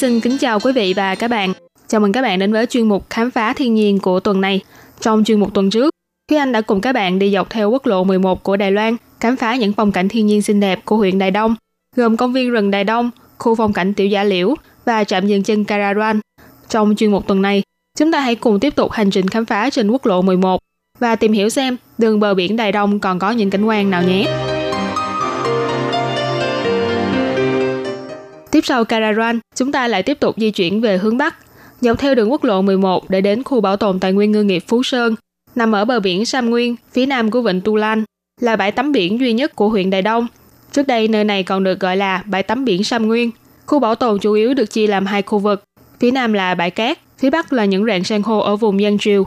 [0.00, 1.52] Xin kính chào quý vị và các bạn.
[1.88, 4.60] Chào mừng các bạn đến với chuyên mục Khám phá thiên nhiên của tuần này.
[5.00, 5.94] Trong chuyên mục tuần trước,
[6.30, 8.96] Thúy Anh đã cùng các bạn đi dọc theo quốc lộ 11 của Đài Loan,
[9.20, 11.54] khám phá những phong cảnh thiên nhiên xinh đẹp của huyện Đài Đông,
[11.96, 15.42] gồm công viên rừng Đài Đông, khu phong cảnh Tiểu Giả Liễu và trạm dừng
[15.42, 16.20] chân Caravan.
[16.68, 17.62] Trong chuyên mục tuần này,
[17.98, 20.60] chúng ta hãy cùng tiếp tục hành trình khám phá trên quốc lộ 11
[20.98, 24.02] và tìm hiểu xem đường bờ biển Đài Đông còn có những cảnh quan nào
[24.02, 24.49] nhé.
[28.50, 31.36] Tiếp sau Caravan, chúng ta lại tiếp tục di chuyển về hướng Bắc,
[31.80, 34.62] dọc theo đường quốc lộ 11 để đến khu bảo tồn tài nguyên ngư nghiệp
[34.68, 35.14] Phú Sơn,
[35.54, 38.04] nằm ở bờ biển Sam Nguyên, phía nam của vịnh Tu Lan,
[38.40, 40.26] là bãi tắm biển duy nhất của huyện Đài Đông.
[40.72, 43.30] Trước đây nơi này còn được gọi là bãi tắm biển Sam Nguyên.
[43.66, 45.64] Khu bảo tồn chủ yếu được chia làm hai khu vực,
[46.00, 48.98] phía nam là bãi cát, phía bắc là những rạn san hô ở vùng dân
[48.98, 49.26] Triều.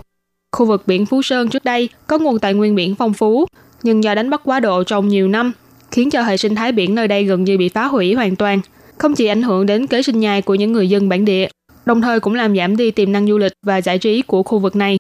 [0.52, 3.46] Khu vực biển Phú Sơn trước đây có nguồn tài nguyên biển phong phú,
[3.84, 5.52] nhưng do đánh bắt quá độ trong nhiều năm,
[5.92, 8.62] khiến cho hệ sinh thái biển nơi đây gần như bị phá hủy hoàn toàn
[8.98, 11.48] không chỉ ảnh hưởng đến kế sinh nhai của những người dân bản địa,
[11.86, 14.60] đồng thời cũng làm giảm đi tiềm năng du lịch và giải trí của khu
[14.60, 14.98] vực này.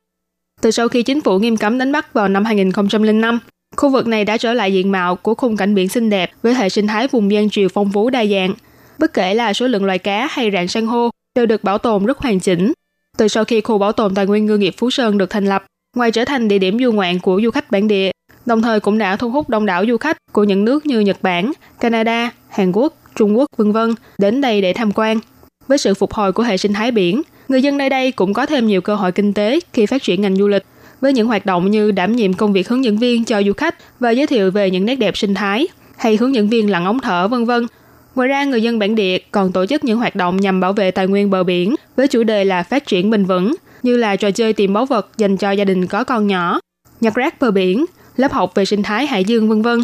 [0.61, 3.39] Từ sau khi chính phủ nghiêm cấm đánh bắt vào năm 2005,
[3.75, 6.53] khu vực này đã trở lại diện mạo của khung cảnh biển xinh đẹp với
[6.53, 8.53] hệ sinh thái vùng gian triều phong phú đa dạng.
[8.99, 12.05] Bất kể là số lượng loài cá hay rạn san hô đều được bảo tồn
[12.05, 12.73] rất hoàn chỉnh.
[13.17, 15.65] Từ sau khi khu bảo tồn tài nguyên ngư nghiệp Phú Sơn được thành lập,
[15.95, 18.11] ngoài trở thành địa điểm du ngoạn của du khách bản địa,
[18.45, 21.17] đồng thời cũng đã thu hút đông đảo du khách của những nước như Nhật
[21.21, 25.19] Bản, Canada, Hàn Quốc, Trung Quốc vân vân đến đây để tham quan.
[25.67, 28.45] Với sự phục hồi của hệ sinh thái biển, người dân nơi đây cũng có
[28.45, 30.63] thêm nhiều cơ hội kinh tế khi phát triển ngành du lịch
[31.01, 33.75] với những hoạt động như đảm nhiệm công việc hướng dẫn viên cho du khách
[33.99, 36.99] và giới thiệu về những nét đẹp sinh thái hay hướng dẫn viên lặn ống
[36.99, 37.67] thở vân vân.
[38.15, 40.91] Ngoài ra, người dân bản địa còn tổ chức những hoạt động nhằm bảo vệ
[40.91, 44.31] tài nguyên bờ biển với chủ đề là phát triển bền vững, như là trò
[44.31, 46.59] chơi tìm báu vật dành cho gia đình có con nhỏ,
[47.01, 49.79] nhặt rác bờ biển, lớp học về sinh thái hải dương vân vân.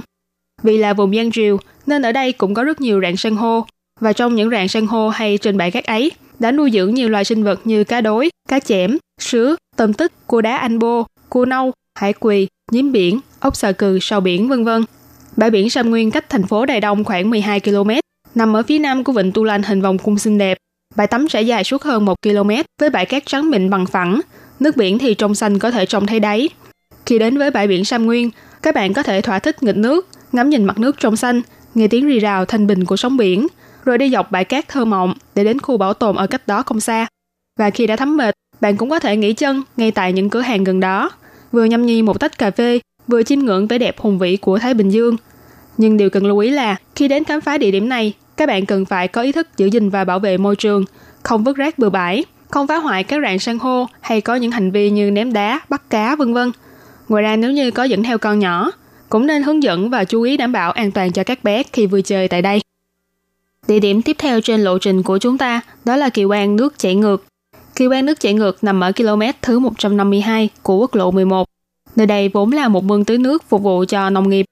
[0.64, 1.58] Vì là vùng Giang Triều
[1.90, 3.66] nên ở đây cũng có rất nhiều rạn san hô
[4.00, 7.10] và trong những rạn san hô hay trên bãi cát ấy đã nuôi dưỡng nhiều
[7.10, 11.06] loài sinh vật như cá đối, cá chẽm, sứa, tôm tích, cua đá anh bô,
[11.30, 14.86] cua nâu, hải quỳ, nhím biển, ốc sờ cừ, sò biển vân vân.
[15.36, 17.90] Bãi biển Sam Nguyên cách thành phố Đài Đông khoảng 12 km,
[18.36, 20.58] nằm ở phía nam của vịnh Tu Lan hình vòng cung xinh đẹp.
[20.96, 22.50] Bãi tắm trải dài suốt hơn 1 km
[22.82, 24.22] với bãi cát trắng mịn bằng phẳng,
[24.60, 26.50] nước biển thì trong xanh có thể trông thấy đáy.
[27.06, 28.30] Khi đến với bãi biển Sam Nguyên,
[28.62, 31.42] các bạn có thể thỏa thích nghịch nước, ngắm nhìn mặt nước trong xanh,
[31.76, 33.48] nghe tiếng rì rào thanh bình của sóng biển,
[33.86, 36.64] rồi đi dọc bãi cát thơ mộng để đến khu bảo tồn ở cách đó
[36.64, 37.08] không xa.
[37.60, 40.42] Và khi đã thấm mệt, bạn cũng có thể nghỉ chân ngay tại những cửa
[40.42, 41.10] hàng gần đó,
[41.52, 44.60] vừa nhâm nhi một tách cà phê, vừa chiêm ngưỡng vẻ đẹp hùng vĩ của
[44.60, 45.16] Thái Bình Dương.
[45.78, 48.66] Nhưng điều cần lưu ý là khi đến khám phá địa điểm này, các bạn
[48.66, 50.86] cần phải có ý thức giữ gìn và bảo vệ môi trường,
[51.24, 54.52] không vứt rác bừa bãi, không phá hoại các rạn san hô hay có những
[54.52, 56.52] hành vi như ném đá, bắt cá vân vân.
[57.10, 58.72] Ngoài ra nếu như có dẫn theo con nhỏ,
[59.10, 61.86] cũng nên hướng dẫn và chú ý đảm bảo an toàn cho các bé khi
[61.88, 62.62] vui chơi tại đây.
[63.68, 66.80] Địa điểm tiếp theo trên lộ trình của chúng ta, đó là kỳ quan nước
[66.80, 67.24] chảy ngược.
[67.76, 71.48] Kỳ quan nước chảy ngược nằm ở km thứ 152 của quốc lộ 11.
[71.96, 74.46] Nơi đây vốn là một mương tưới nước phục vụ cho nông nghiệp.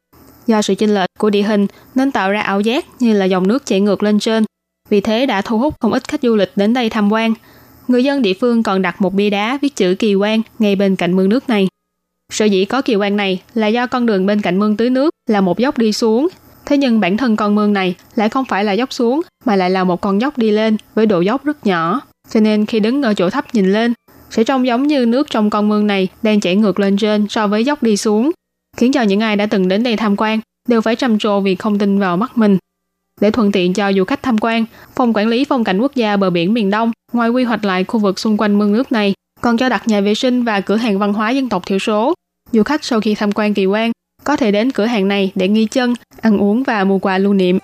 [0.48, 3.48] Do sự chênh lệch của địa hình nên tạo ra ảo giác như là dòng
[3.48, 4.44] nước chảy ngược lên trên.
[4.90, 7.34] Vì thế đã thu hút không ít khách du lịch đến đây tham quan.
[7.88, 10.96] Người dân địa phương còn đặt một bia đá viết chữ kỳ quan ngay bên
[10.96, 11.68] cạnh mương nước này.
[12.34, 15.10] Sở dĩ có kỳ quan này là do con đường bên cạnh mương tưới nước
[15.30, 16.28] là một dốc đi xuống.
[16.66, 19.70] Thế nhưng bản thân con mương này lại không phải là dốc xuống mà lại
[19.70, 22.02] là một con dốc đi lên với độ dốc rất nhỏ.
[22.30, 23.94] Cho nên khi đứng ở chỗ thấp nhìn lên
[24.30, 27.48] sẽ trông giống như nước trong con mương này đang chảy ngược lên trên so
[27.48, 28.32] với dốc đi xuống.
[28.78, 31.56] khiến cho những ai đã từng đến đây tham quan đều phải trầm trồ vì
[31.56, 32.58] không tin vào mắt mình.
[33.22, 34.66] Để thuận tiện cho du khách tham quan,
[34.96, 37.84] Phòng Quản lý Phong cảnh Quốc gia bờ biển miền Đông ngoài quy hoạch lại
[37.84, 40.76] khu vực xung quanh mương nước này, còn cho đặt nhà vệ sinh và cửa
[40.76, 42.14] hàng văn hóa dân tộc thiểu số.
[42.52, 43.92] Du khách sau khi tham quan kỳ quan
[44.24, 47.34] có thể đến cửa hàng này để nghi chân, ăn uống và mua quà lưu
[47.34, 47.60] niệm.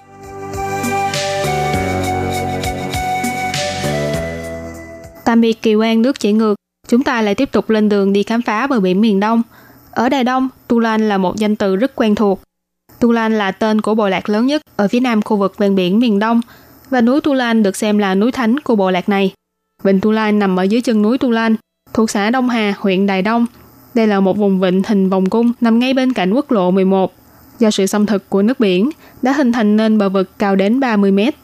[5.25, 6.55] Tạm biệt kỳ quan nước chảy ngược,
[6.87, 9.41] chúng ta lại tiếp tục lên đường đi khám phá bờ biển miền Đông.
[9.91, 12.41] Ở Đài Đông, tulan là một danh từ rất quen thuộc.
[12.99, 15.99] tulan là tên của bộ lạc lớn nhất ở phía nam khu vực ven biển
[15.99, 16.41] miền Đông
[16.89, 19.33] và núi tulan được xem là núi thánh của bộ lạc này.
[19.83, 21.55] Vịnh Tu Lan nằm ở dưới chân núi Tu Lan,
[21.93, 23.45] thuộc xã Đông Hà, huyện Đài Đông.
[23.93, 27.13] Đây là một vùng vịnh hình vòng cung nằm ngay bên cạnh quốc lộ 11.
[27.59, 28.89] Do sự xâm thực của nước biển
[29.21, 31.35] đã hình thành nên bờ vực cao đến 30 mét.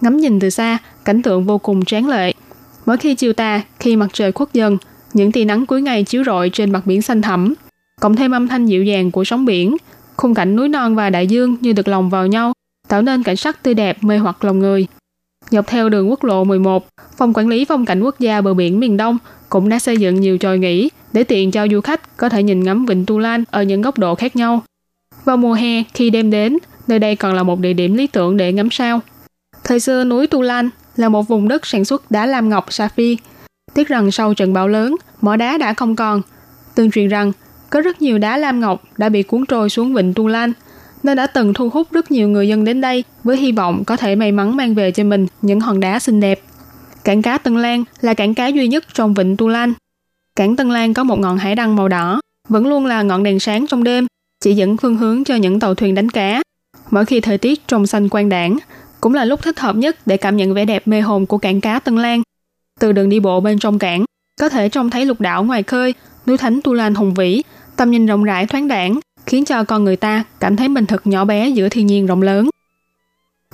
[0.00, 2.32] Ngắm nhìn từ xa, cảnh tượng vô cùng tráng lệ.
[2.86, 4.78] Mỗi khi chiều tà, khi mặt trời khuất dần,
[5.12, 7.54] những tia nắng cuối ngày chiếu rọi trên mặt biển xanh thẳm,
[8.00, 9.76] cộng thêm âm thanh dịu dàng của sóng biển,
[10.16, 12.52] khung cảnh núi non và đại dương như được lồng vào nhau,
[12.88, 14.86] tạo nên cảnh sắc tươi đẹp mê hoặc lòng người.
[15.50, 18.80] Dọc theo đường quốc lộ 11, Phòng Quản lý Phong cảnh Quốc gia bờ biển
[18.80, 19.18] miền Đông
[19.48, 22.64] cũng đã xây dựng nhiều tròi nghỉ để tiện cho du khách có thể nhìn
[22.64, 24.62] ngắm vịnh Tu Lan ở những góc độ khác nhau.
[25.24, 28.36] Vào mùa hè, khi đêm đến, nơi đây còn là một địa điểm lý tưởng
[28.36, 29.00] để ngắm sao.
[29.64, 33.22] Thời xưa núi Tu Lan là một vùng đất sản xuất đá lam ngọc sapphire.
[33.74, 36.22] Tiếc rằng sau trận bão lớn, mỏ đá đã không còn.
[36.74, 37.32] Tương truyền rằng
[37.70, 40.52] có rất nhiều đá lam ngọc đã bị cuốn trôi xuống vịnh Tu Lan,
[41.02, 43.96] nó đã từng thu hút rất nhiều người dân đến đây với hy vọng có
[43.96, 46.40] thể may mắn mang về cho mình những hòn đá xinh đẹp.
[47.04, 49.72] Cảng cá Tân Lan là cảng cá duy nhất trong vịnh Tu Lan.
[50.36, 53.40] Cảng Tân Lan có một ngọn hải đăng màu đỏ, vẫn luôn là ngọn đèn
[53.40, 54.06] sáng trong đêm,
[54.44, 56.42] chỉ dẫn phương hướng cho những tàu thuyền đánh cá.
[56.90, 58.58] Mỗi khi thời tiết trong xanh quang đảng,
[59.00, 61.60] cũng là lúc thích hợp nhất để cảm nhận vẻ đẹp mê hồn của cảng
[61.60, 62.22] cá Tân Lan.
[62.80, 64.04] Từ đường đi bộ bên trong cảng,
[64.40, 65.94] có thể trông thấy lục đảo ngoài khơi,
[66.26, 67.42] núi thánh Tu Lan hùng vĩ,
[67.76, 71.06] tầm nhìn rộng rãi thoáng đãng, khiến cho con người ta cảm thấy mình thật
[71.06, 72.50] nhỏ bé giữa thiên nhiên rộng lớn.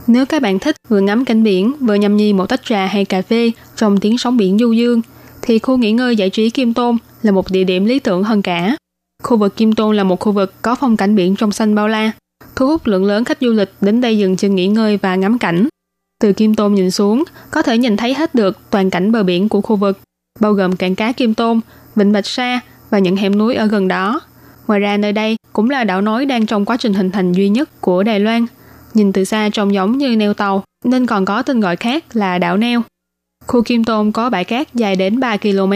[0.06, 3.04] Nếu các bạn thích vừa ngắm cảnh biển, vừa nhâm nhi một tách trà hay
[3.04, 5.00] cà phê trong tiếng sóng biển du dương,
[5.42, 8.42] thì khu nghỉ ngơi giải trí Kim Tôn là một địa điểm lý tưởng hơn
[8.42, 8.76] cả.
[9.22, 11.88] Khu vực Kim Tôn là một khu vực có phong cảnh biển trong xanh bao
[11.88, 12.10] la,
[12.56, 15.38] thu hút lượng lớn khách du lịch đến đây dừng chân nghỉ ngơi và ngắm
[15.38, 15.68] cảnh.
[16.20, 19.48] Từ Kim Tôn nhìn xuống, có thể nhìn thấy hết được toàn cảnh bờ biển
[19.48, 19.98] của khu vực,
[20.40, 21.60] bao gồm cảng cá Kim Tôn,
[21.96, 22.60] vịnh Bạch Sa
[22.90, 24.20] và những hẻm núi ở gần đó.
[24.68, 27.48] Ngoài ra nơi đây cũng là đảo nối đang trong quá trình hình thành duy
[27.48, 28.46] nhất của Đài Loan.
[28.94, 32.38] Nhìn từ xa trông giống như neo tàu, nên còn có tên gọi khác là
[32.38, 32.82] đảo neo.
[33.46, 35.72] Khu Kim Tôn có bãi cát dài đến 3 km.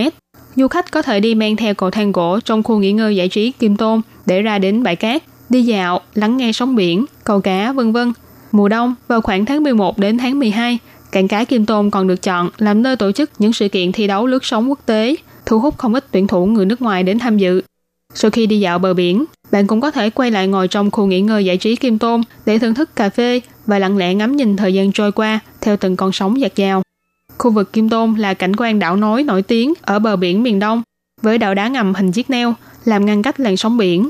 [0.57, 3.29] Du khách có thể đi men theo cầu thang gỗ trong khu nghỉ ngơi giải
[3.29, 7.41] trí Kim Tôn để ra đến bãi cát, đi dạo, lắng nghe sóng biển, câu
[7.41, 8.13] cá, vân vân.
[8.53, 10.79] Mùa đông, vào khoảng tháng 11 đến tháng 12,
[11.13, 14.07] cảng cá Kim Tôn còn được chọn làm nơi tổ chức những sự kiện thi
[14.07, 15.17] đấu lướt sóng quốc tế,
[15.47, 17.63] thu hút không ít tuyển thủ người nước ngoài đến tham dự.
[18.15, 21.07] Sau khi đi dạo bờ biển, bạn cũng có thể quay lại ngồi trong khu
[21.07, 24.37] nghỉ ngơi giải trí Kim Tôn để thưởng thức cà phê và lặng lẽ ngắm
[24.37, 26.83] nhìn thời gian trôi qua theo từng con sóng dạt dào.
[27.39, 30.59] Khu vực Kim Tôn là cảnh quan đảo nối nổi tiếng ở bờ biển miền
[30.59, 30.83] Đông
[31.23, 32.55] với đảo đá ngầm hình chiếc neo
[32.85, 34.09] làm ngăn cách làn sóng biển.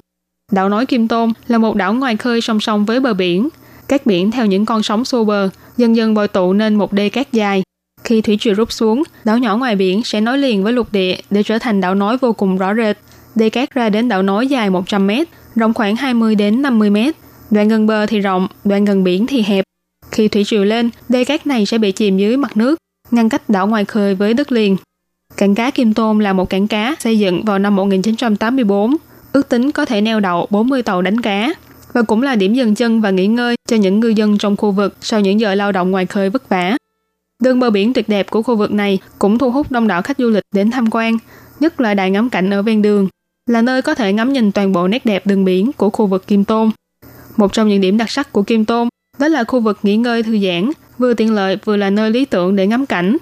[0.53, 3.48] Đảo nối Kim Tôn là một đảo ngoài khơi song song với bờ biển.
[3.88, 7.09] Các biển theo những con sóng xô bờ dần dần bồi tụ nên một đê
[7.09, 7.62] cát dài.
[8.05, 11.16] Khi thủy triều rút xuống, đảo nhỏ ngoài biển sẽ nối liền với lục địa
[11.30, 12.98] để trở thành đảo nối vô cùng rõ rệt.
[13.35, 15.11] Đê cát ra đến đảo nối dài 100 m,
[15.55, 16.97] rộng khoảng 20 đến 50 m.
[17.51, 19.64] Đoạn gần bờ thì rộng, đoạn gần biển thì hẹp.
[20.11, 22.78] Khi thủy triều lên, đê cát này sẽ bị chìm dưới mặt nước,
[23.11, 24.76] ngăn cách đảo ngoài khơi với đất liền.
[25.37, 28.97] Cảng cá Kim Tôn là một cảng cá xây dựng vào năm 1984,
[29.33, 31.55] ước tính có thể neo đậu 40 tàu đánh cá
[31.93, 34.70] và cũng là điểm dừng chân và nghỉ ngơi cho những ngư dân trong khu
[34.70, 36.76] vực sau những giờ lao động ngoài khơi vất vả.
[37.43, 40.18] Đường bờ biển tuyệt đẹp của khu vực này cũng thu hút đông đảo khách
[40.18, 41.18] du lịch đến tham quan,
[41.61, 43.09] nhất là đài ngắm cảnh ở ven đường,
[43.51, 46.26] là nơi có thể ngắm nhìn toàn bộ nét đẹp đường biển của khu vực
[46.26, 46.70] Kim Tôn.
[47.36, 48.88] Một trong những điểm đặc sắc của Kim Tôn
[49.18, 52.24] đó là khu vực nghỉ ngơi thư giãn, vừa tiện lợi vừa là nơi lý
[52.24, 53.16] tưởng để ngắm cảnh.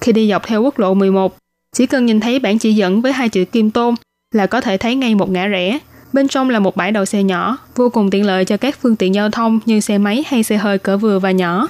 [0.00, 1.36] Khi đi dọc theo quốc lộ 11,
[1.76, 3.94] chỉ cần nhìn thấy bản chỉ dẫn với hai chữ Kim Tôn
[4.34, 5.78] là có thể thấy ngay một ngã rẽ.
[6.12, 8.96] Bên trong là một bãi đậu xe nhỏ, vô cùng tiện lợi cho các phương
[8.96, 11.68] tiện giao thông như xe máy hay xe hơi cỡ vừa và nhỏ.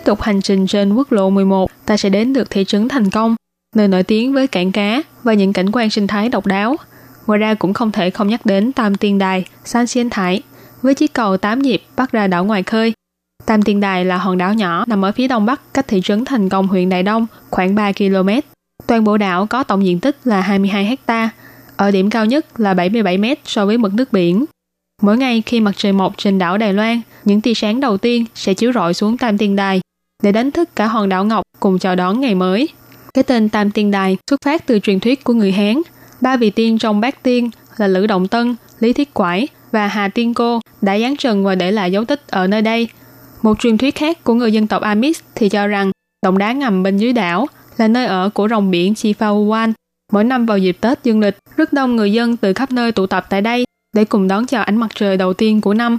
[0.00, 3.10] Tiếp tục hành trình trên quốc lộ 11, ta sẽ đến được thị trấn Thành
[3.10, 3.36] Công,
[3.76, 6.76] nơi nổi tiếng với cảng cá và những cảnh quan sinh thái độc đáo.
[7.26, 10.42] Ngoài ra cũng không thể không nhắc đến Tam Tiên Đài, San xien Thải,
[10.82, 12.92] với chiếc cầu 8 nhịp bắt ra đảo ngoài khơi.
[13.46, 16.24] Tam Tiên Đài là hòn đảo nhỏ nằm ở phía đông bắc cách thị trấn
[16.24, 18.28] Thành Công huyện Đại Đông khoảng 3 km.
[18.86, 21.30] Toàn bộ đảo có tổng diện tích là 22 hecta,
[21.76, 24.44] ở điểm cao nhất là 77 m so với mực nước biển.
[25.02, 28.24] Mỗi ngày khi mặt trời mọc trên đảo Đài Loan, những tia sáng đầu tiên
[28.34, 29.80] sẽ chiếu rọi xuống Tam Tiên Đài
[30.22, 32.68] để đánh thức cả hòn đảo Ngọc cùng chào đón ngày mới.
[33.14, 35.82] Cái tên Tam Tiên Đài xuất phát từ truyền thuyết của người Hán.
[36.20, 40.08] Ba vị tiên trong bát tiên là Lữ Động Tân, Lý Thiết Quải và Hà
[40.08, 42.88] Tiên Cô đã giáng trần và để lại dấu tích ở nơi đây.
[43.42, 45.90] Một truyền thuyết khác của người dân tộc Amis thì cho rằng
[46.24, 47.46] động đá ngầm bên dưới đảo
[47.76, 49.72] là nơi ở của rồng biển Chifawan.
[50.12, 53.06] Mỗi năm vào dịp Tết dương lịch, rất đông người dân từ khắp nơi tụ
[53.06, 53.64] tập tại đây
[53.96, 55.98] để cùng đón chào ánh mặt trời đầu tiên của năm.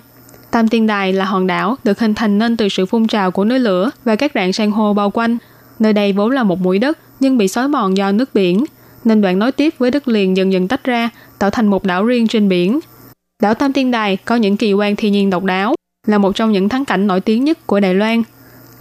[0.52, 3.46] Tam Tiên Đài là hòn đảo được hình thành nên từ sự phun trào của
[3.46, 5.38] núi lửa và các rạn san hô bao quanh.
[5.80, 8.66] Nơi đây vốn là một mũi đất nhưng bị xói mòn do nước biển,
[9.04, 12.06] nên đoạn nối tiếp với đất liền dần dần tách ra, tạo thành một đảo
[12.06, 12.80] riêng trên biển.
[13.42, 15.76] Đảo Tam Tiên Đài có những kỳ quan thiên nhiên độc đáo,
[16.08, 18.24] là một trong những thắng cảnh nổi tiếng nhất của Đài Loan.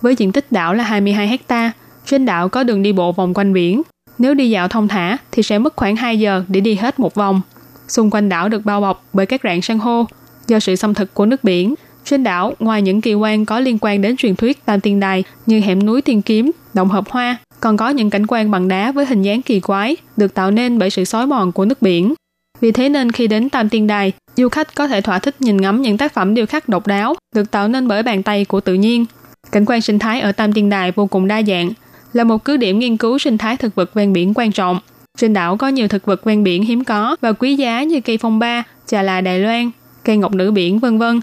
[0.00, 1.72] Với diện tích đảo là 22 hecta,
[2.06, 3.82] trên đảo có đường đi bộ vòng quanh biển.
[4.18, 7.14] Nếu đi dạo thông thả thì sẽ mất khoảng 2 giờ để đi hết một
[7.14, 7.40] vòng.
[7.88, 10.06] Xung quanh đảo được bao bọc bởi các rạn san hô.
[10.50, 11.74] Do sự xâm thực của nước biển,
[12.04, 15.24] trên đảo ngoài những kỳ quan có liên quan đến truyền thuyết Tam Tiên Đài
[15.46, 18.92] như hẻm núi Tiên Kiếm, động hợp hoa, còn có những cảnh quan bằng đá
[18.92, 22.14] với hình dáng kỳ quái được tạo nên bởi sự xói mòn của nước biển.
[22.60, 25.56] Vì thế nên khi đến Tam Tiên Đài, du khách có thể thỏa thích nhìn
[25.56, 28.60] ngắm những tác phẩm điêu khắc độc đáo được tạo nên bởi bàn tay của
[28.60, 29.06] tự nhiên.
[29.52, 31.70] Cảnh quan sinh thái ở Tam Tiên Đài vô cùng đa dạng,
[32.12, 34.80] là một cứ điểm nghiên cứu sinh thái thực vật ven biển quan trọng.
[35.18, 38.18] Trên đảo có nhiều thực vật ven biển hiếm có và quý giá như cây
[38.18, 39.70] phong ba, trà là Đài Loan,
[40.04, 41.20] cây ngọc nữ biển vân vân.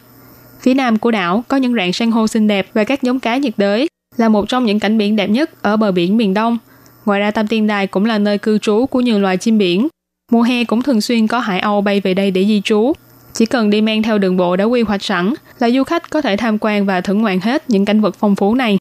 [0.62, 3.38] Phía nam của đảo có những rạn san hô xinh đẹp và các giống cá
[3.38, 6.58] nhiệt đới, là một trong những cảnh biển đẹp nhất ở bờ biển miền Đông.
[7.06, 9.88] Ngoài ra Tam Tiên Đài cũng là nơi cư trú của nhiều loài chim biển.
[10.32, 12.94] Mùa hè cũng thường xuyên có hải âu bay về đây để di trú.
[13.34, 16.22] Chỉ cần đi men theo đường bộ đã quy hoạch sẵn là du khách có
[16.22, 18.78] thể tham quan và thưởng ngoạn hết những cảnh vật phong phú này.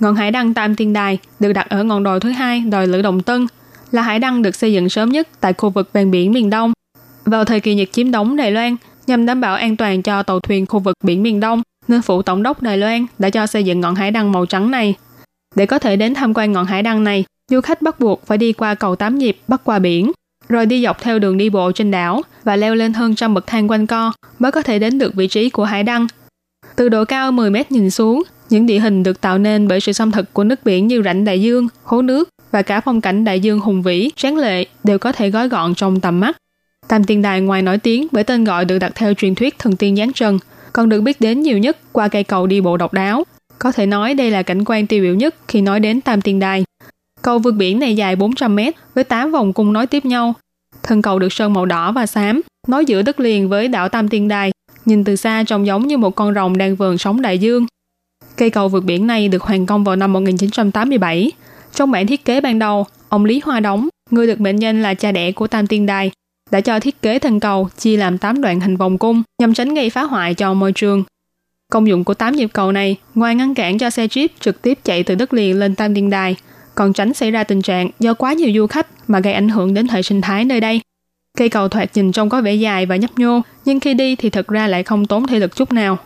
[0.00, 3.02] Ngọn hải đăng Tam Tiên Đài được đặt ở ngọn đồi thứ hai, đồi Lữ
[3.02, 3.46] Đồng Tân,
[3.90, 6.72] là hải đăng được xây dựng sớm nhất tại khu vực ven biển miền Đông.
[7.24, 8.76] Vào thời kỳ Nhật chiếm đóng Đài Loan,
[9.06, 12.22] nhằm đảm bảo an toàn cho tàu thuyền khu vực biển miền Đông, nên phụ
[12.22, 14.94] tổng đốc Đài Loan đã cho xây dựng ngọn hải đăng màu trắng này.
[15.54, 18.38] Để có thể đến tham quan ngọn hải đăng này, du khách bắt buộc phải
[18.38, 20.12] đi qua cầu tám nhịp bắc qua biển,
[20.48, 23.46] rồi đi dọc theo đường đi bộ trên đảo và leo lên hơn trăm bậc
[23.46, 26.06] thang quanh co mới có thể đến được vị trí của hải đăng.
[26.76, 29.92] Từ độ cao 10 mét nhìn xuống, những địa hình được tạo nên bởi sự
[29.92, 33.24] xâm thực của nước biển như rãnh đại dương, hố nước và cả phong cảnh
[33.24, 36.36] đại dương hùng vĩ, tráng lệ đều có thể gói gọn trong tầm mắt.
[36.88, 39.76] Tam Tiên Đài ngoài nổi tiếng bởi tên gọi được đặt theo truyền thuyết thần
[39.76, 40.38] tiên giáng trần,
[40.72, 43.24] còn được biết đến nhiều nhất qua cây cầu đi bộ độc đáo.
[43.58, 46.38] Có thể nói đây là cảnh quan tiêu biểu nhất khi nói đến Tam Tiên
[46.38, 46.64] Đài.
[47.22, 50.34] Cầu vượt biển này dài 400 mét với 8 vòng cung nối tiếp nhau.
[50.82, 54.08] Thân cầu được sơn màu đỏ và xám, nối giữa đất liền với đảo Tam
[54.08, 54.52] Tiên Đài.
[54.84, 57.66] Nhìn từ xa trông giống như một con rồng đang vườn sóng đại dương.
[58.36, 61.32] Cây cầu vượt biển này được hoàn công vào năm 1987.
[61.74, 64.94] Trong bản thiết kế ban đầu, ông Lý Hoa Đống, người được mệnh danh là
[64.94, 66.10] cha đẻ của Tam Tiên Đài,
[66.50, 69.74] đã cho thiết kế thân cầu chia làm 8 đoạn hình vòng cung nhằm tránh
[69.74, 71.04] gây phá hoại cho môi trường.
[71.72, 74.78] Công dụng của 8 nhịp cầu này, ngoài ngăn cản cho xe jeep trực tiếp
[74.84, 76.36] chạy từ đất liền lên Tam Điên Đài,
[76.74, 79.74] còn tránh xảy ra tình trạng do quá nhiều du khách mà gây ảnh hưởng
[79.74, 80.80] đến hệ sinh thái nơi đây.
[81.38, 84.30] Cây cầu thoạt nhìn trông có vẻ dài và nhấp nhô, nhưng khi đi thì
[84.30, 85.98] thật ra lại không tốn thể lực chút nào.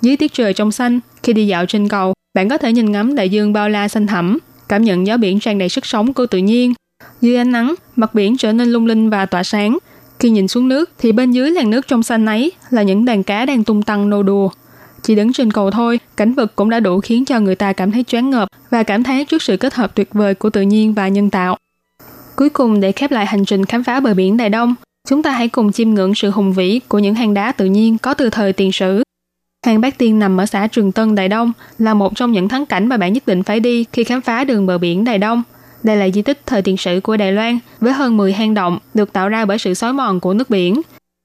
[0.00, 3.14] Dưới tiết trời trong xanh, khi đi dạo trên cầu, bạn có thể nhìn ngắm
[3.14, 4.38] đại dương bao la xanh thẳm,
[4.68, 6.74] cảm nhận gió biển tràn đầy sức sống của tự nhiên.
[7.20, 9.78] Dưới ánh nắng, mặt biển trở nên lung linh và tỏa sáng.
[10.18, 13.22] Khi nhìn xuống nước thì bên dưới làn nước trong xanh ấy là những đàn
[13.22, 14.50] cá đang tung tăng nô đùa.
[15.02, 17.90] Chỉ đứng trên cầu thôi, cảnh vật cũng đã đủ khiến cho người ta cảm
[17.90, 20.94] thấy choáng ngợp và cảm thấy trước sự kết hợp tuyệt vời của tự nhiên
[20.94, 21.56] và nhân tạo.
[22.36, 24.74] Cuối cùng để khép lại hành trình khám phá bờ biển Đài Đông,
[25.08, 27.98] chúng ta hãy cùng chiêm ngưỡng sự hùng vĩ của những hang đá tự nhiên
[27.98, 29.02] có từ thời tiền sử.
[29.66, 32.66] Hang Bát Tiên nằm ở xã Trường Tân, Đài Đông là một trong những thắng
[32.66, 35.42] cảnh mà bạn nhất định phải đi khi khám phá đường bờ biển Đài Đông.
[35.82, 38.78] Đây là di tích thời tiền sử của Đài Loan với hơn 10 hang động
[38.94, 40.82] được tạo ra bởi sự xói mòn của nước biển.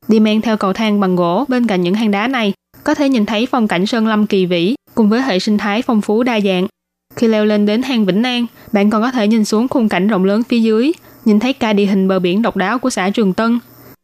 [0.07, 2.53] Đi men theo cầu thang bằng gỗ bên cạnh những hang đá này,
[2.83, 5.81] có thể nhìn thấy phong cảnh sơn lâm kỳ vĩ cùng với hệ sinh thái
[5.81, 6.67] phong phú đa dạng.
[7.15, 10.07] Khi leo lên đến hang Vĩnh An, bạn còn có thể nhìn xuống khung cảnh
[10.07, 10.91] rộng lớn phía dưới,
[11.25, 13.59] nhìn thấy cả địa hình bờ biển độc đáo của xã Trường Tân.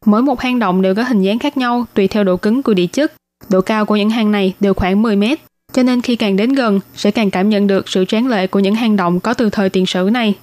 [0.06, 2.74] Mỗi một hang động đều có hình dáng khác nhau tùy theo độ cứng của
[2.74, 3.14] địa chất.
[3.49, 5.39] Độ cao của những hang này đều khoảng 10 mét,
[5.74, 8.59] cho nên khi càng đến gần sẽ càng cảm nhận được sự tráng lệ của
[8.59, 10.36] những hang động có từ thời tiền sử này.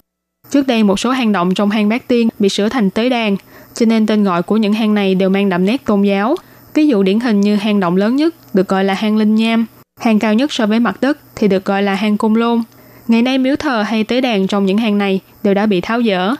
[0.51, 3.37] Trước đây một số hang động trong hang Bát Tiên bị sửa thành tế đàn,
[3.75, 6.37] cho nên tên gọi của những hang này đều mang đậm nét tôn giáo.
[6.75, 9.67] Ví dụ điển hình như hang động lớn nhất được gọi là hang Linh Nham,
[10.01, 12.63] hang cao nhất so với mặt đất thì được gọi là hang Cung Lôn.
[13.09, 16.03] Ngày nay miếu thờ hay tế đàn trong những hang này đều đã bị tháo
[16.03, 16.35] dỡ.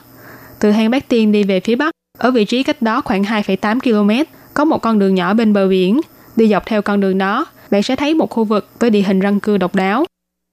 [0.59, 3.79] Từ hang Bát Tiên đi về phía bắc, ở vị trí cách đó khoảng 2,8
[3.79, 6.01] km, có một con đường nhỏ bên bờ biển.
[6.35, 9.19] Đi dọc theo con đường đó, bạn sẽ thấy một khu vực với địa hình
[9.19, 10.05] răng cưa độc đáo.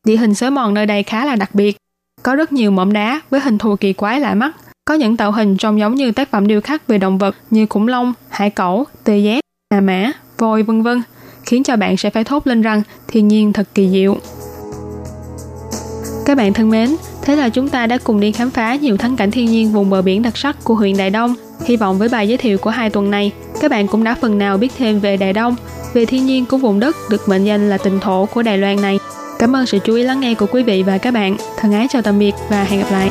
[0.06, 1.76] Địa hình xới mòn nơi đây khá là đặc biệt.
[2.22, 4.56] Có rất nhiều mỏm đá với hình thù kỳ quái lạ mắt.
[4.84, 7.66] Có những tạo hình trông giống như tác phẩm điêu khắc về động vật như
[7.66, 9.40] khủng long, hải cẩu, tê giác,
[9.74, 11.02] hà mã, voi vân vân,
[11.44, 14.16] khiến cho bạn sẽ phải thốt lên rằng thiên nhiên thật kỳ diệu.
[16.26, 16.96] Các bạn thân mến,
[17.26, 19.90] Thế là chúng ta đã cùng đi khám phá nhiều thắng cảnh thiên nhiên vùng
[19.90, 21.34] bờ biển đặc sắc của huyện đại Đông.
[21.64, 24.38] Hy vọng với bài giới thiệu của hai tuần này, các bạn cũng đã phần
[24.38, 25.56] nào biết thêm về đại Đông,
[25.96, 28.80] về thiên nhiên của vùng đất được mệnh danh là tình thổ của Đài Loan
[28.80, 28.98] này.
[29.38, 31.36] Cảm ơn sự chú ý lắng nghe của quý vị và các bạn.
[31.56, 33.10] Thân ái chào tạm biệt và hẹn gặp lại.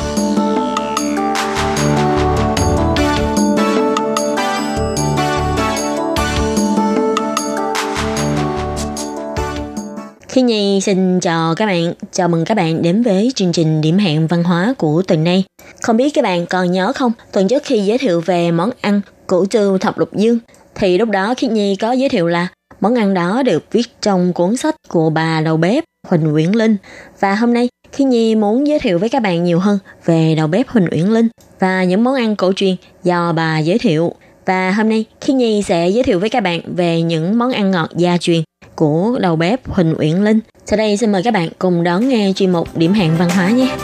[10.31, 13.97] Khi Nhi xin chào các bạn, chào mừng các bạn đến với chương trình điểm
[13.97, 15.43] hẹn văn hóa của tuần này.
[15.81, 19.01] Không biết các bạn còn nhớ không, tuần trước khi giới thiệu về món ăn
[19.27, 20.39] củ trư thập lục dương,
[20.75, 22.47] thì lúc đó Khi Nhi có giới thiệu là
[22.79, 26.77] món ăn đó được viết trong cuốn sách của bà đầu bếp Huỳnh Uyển Linh.
[27.19, 30.47] Và hôm nay Khi Nhi muốn giới thiệu với các bạn nhiều hơn về đầu
[30.47, 31.27] bếp Huỳnh Uyển Linh
[31.59, 34.13] và những món ăn cổ truyền do bà giới thiệu.
[34.45, 37.71] Và hôm nay Khi Nhi sẽ giới thiệu với các bạn về những món ăn
[37.71, 38.41] ngọt gia truyền
[38.75, 40.39] của đầu bếp Huỳnh Uyển Linh.
[40.65, 43.49] Sau đây xin mời các bạn cùng đón nghe chuyên mục điểm hẹn văn hóa
[43.49, 43.75] nhé.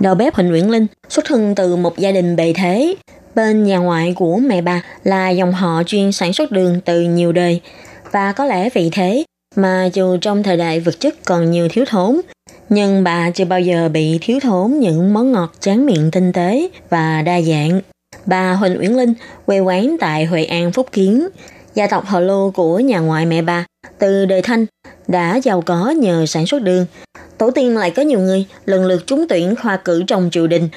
[0.00, 2.94] Đầu bếp Huỳnh Uyển Linh xuất thân từ một gia đình bề thế.
[3.34, 7.32] Bên nhà ngoại của mẹ bà là dòng họ chuyên sản xuất đường từ nhiều
[7.32, 7.60] đời.
[8.12, 9.24] Và có lẽ vì thế
[9.56, 12.20] mà dù trong thời đại vật chất còn nhiều thiếu thốn,
[12.68, 16.68] nhưng bà chưa bao giờ bị thiếu thốn những món ngọt tráng miệng tinh tế
[16.90, 17.80] và đa dạng.
[18.26, 19.14] Bà Huỳnh Uyển Linh
[19.46, 21.28] quê quán tại Huệ An Phúc Kiến,
[21.74, 23.64] gia tộc họ lô của nhà ngoại mẹ bà
[23.98, 24.66] từ đời Thanh
[25.08, 26.86] đã giàu có nhờ sản xuất đường.
[27.38, 30.68] Tổ tiên lại có nhiều người lần lượt trúng tuyển khoa cử trong triều đình,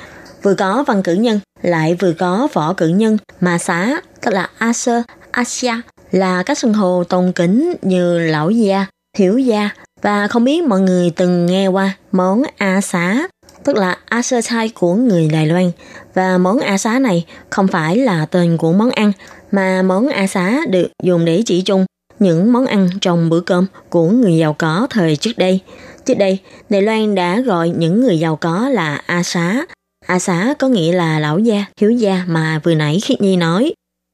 [0.44, 4.50] vừa có văn cử nhân lại vừa có võ cử nhân mà xá tức là
[4.58, 5.74] A Sơ, Asia
[6.12, 8.86] là các xưng hồ tôn kính như lão gia,
[9.18, 9.70] thiếu gia
[10.02, 13.28] và không biết mọi người từng nghe qua món A xá
[13.64, 15.72] tức là A sơ chai của người Đài Loan.
[16.14, 19.12] Và món A xá này không phải là tên của món ăn,
[19.52, 21.86] mà món A xá được dùng để chỉ chung
[22.20, 25.60] những món ăn trong bữa cơm của người giàu có thời trước đây.
[26.06, 26.38] Trước đây,
[26.70, 29.66] Đài Loan đã gọi những người giàu có là A xá.
[30.06, 33.74] A xá có nghĩa là lão gia, thiếu gia mà vừa nãy Khiết Nhi nói.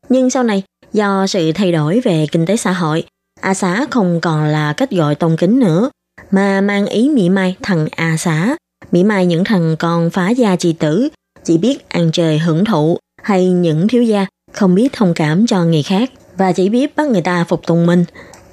[0.09, 0.63] Nhưng sau này,
[0.93, 3.03] do sự thay đổi về kinh tế xã hội,
[3.45, 5.89] A xá không còn là cách gọi tôn kính nữa,
[6.31, 8.55] mà mang ý mỉa mai thằng A xá.
[8.91, 11.09] Mỉa mai những thằng con phá gia chi tử,
[11.43, 15.63] chỉ biết ăn chơi hưởng thụ, hay những thiếu gia không biết thông cảm cho
[15.63, 18.05] người khác và chỉ biết bắt người ta phục tùng mình.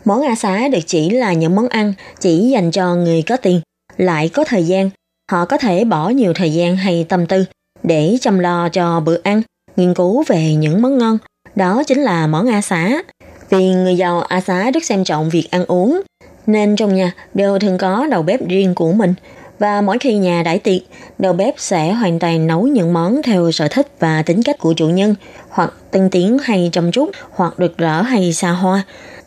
[0.04, 3.60] Món A xá được chỉ là những món ăn chỉ dành cho người có tiền,
[3.96, 4.90] lại có thời gian.
[5.32, 7.44] Họ có thể bỏ nhiều thời gian hay tâm tư
[7.82, 9.42] để chăm lo cho bữa ăn,
[9.76, 11.18] nghiên cứu về những món ngon.
[11.54, 13.02] Đó chính là món A xá.
[13.52, 16.00] Vì người giàu A xá rất xem trọng việc ăn uống,
[16.46, 19.14] nên trong nhà đều thường có đầu bếp riêng của mình.
[19.58, 20.82] Và mỗi khi nhà đãi tiệc,
[21.18, 24.72] đầu bếp sẽ hoàn toàn nấu những món theo sở thích và tính cách của
[24.72, 25.14] chủ nhân,
[25.48, 28.82] hoặc tân tiến hay chăm chút, hoặc rực rỡ hay xa hoa.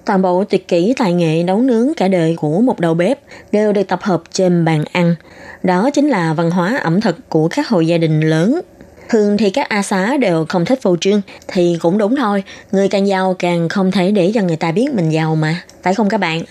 [0.05, 3.19] Toàn bộ tuyệt kỹ tài nghệ nấu nướng cả đời của một đầu bếp
[3.51, 5.15] đều được tập hợp trên bàn ăn.
[5.63, 8.61] Đó chính là văn hóa ẩm thực của các hộ gia đình lớn.
[9.10, 12.89] Thường thì các A xá đều không thích phô trương, thì cũng đúng thôi, người
[12.89, 16.10] càng giàu càng không thể để cho người ta biết mình giàu mà, phải không
[16.10, 16.43] các bạn?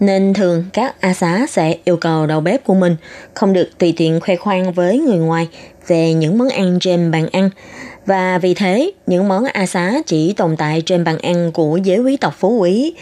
[0.00, 2.96] Nên thường các A xá sẽ yêu cầu đầu bếp của mình
[3.34, 5.48] không được tùy tiện khoe khoang với người ngoài
[5.86, 7.50] về những món ăn trên bàn ăn.
[8.06, 11.98] Và vì thế, những món A xá chỉ tồn tại trên bàn ăn của giới
[11.98, 12.94] quý tộc phú quý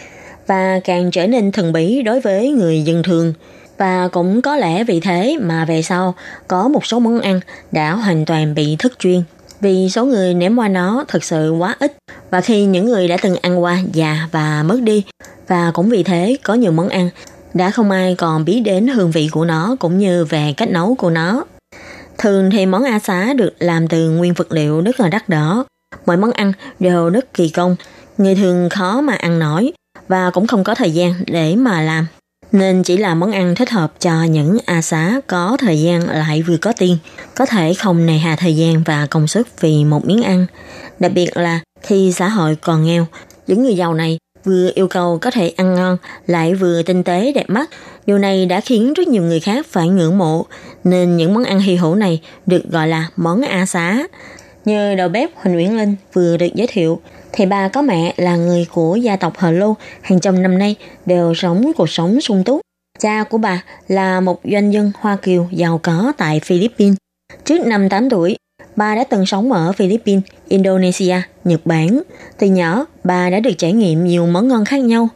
[0.47, 3.33] và càng trở nên thần bí đối với người dân thường.
[3.79, 6.14] Và cũng có lẽ vì thế mà về sau
[6.49, 7.41] có một số món ăn
[7.72, 9.22] đã hoàn toàn bị thất truyền
[9.61, 11.97] vì số người ném qua nó thật sự quá ít
[12.31, 15.05] và khi những người đã từng ăn qua già và mất đi
[15.49, 17.11] và cũng vì thế có nhiều món ăn
[17.55, 20.95] đã không ai còn biết đến hương vị của nó cũng như về cách nấu
[20.95, 21.45] của nó.
[22.18, 25.64] Thường thì món A xá được làm từ nguyên vật liệu rất là đắt đỏ.
[26.07, 27.76] Mọi món ăn đều rất kỳ công,
[28.18, 29.72] người thường khó mà ăn nổi
[30.09, 32.07] và cũng không có thời gian để mà làm
[32.53, 36.43] nên chỉ là món ăn thích hợp cho những A xá có thời gian lại
[36.43, 36.99] vừa có tiền,
[37.35, 40.47] có thể không nề hà thời gian và công sức vì một miếng ăn.
[40.99, 43.07] Đặc biệt là khi xã hội còn nghèo,
[43.47, 45.97] những người giàu này vừa yêu cầu có thể ăn ngon
[46.27, 47.71] lại vừa tinh tế đẹp mắt.
[48.07, 50.47] Điều này đã khiến rất nhiều người khác phải ngưỡng mộ,
[50.85, 54.07] nên những món ăn hy hữu này được gọi là món A xá.
[54.65, 57.01] Như đầu bếp Huỳnh Nguyễn Linh vừa được giới thiệu,
[57.33, 60.76] thì bà có mẹ là người của gia tộc Hờ Lô, hàng trăm năm nay
[61.07, 62.61] đều sống cuộc sống sung túc.
[62.99, 66.97] Cha của bà là một doanh nhân Hoa Kiều giàu có tại Philippines.
[67.45, 68.37] Trước năm 8 tuổi,
[68.76, 72.03] bà đã từng sống ở Philippines, Indonesia, Nhật Bản.
[72.39, 75.09] Từ nhỏ, bà đã được trải nghiệm nhiều món ngon khác nhau.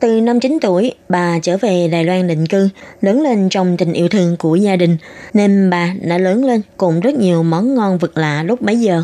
[0.00, 2.68] Từ năm 9 tuổi, bà trở về Đài Loan định cư,
[3.00, 4.96] lớn lên trong tình yêu thương của gia đình,
[5.34, 9.02] nên bà đã lớn lên cùng rất nhiều món ngon vật lạ lúc bấy giờ.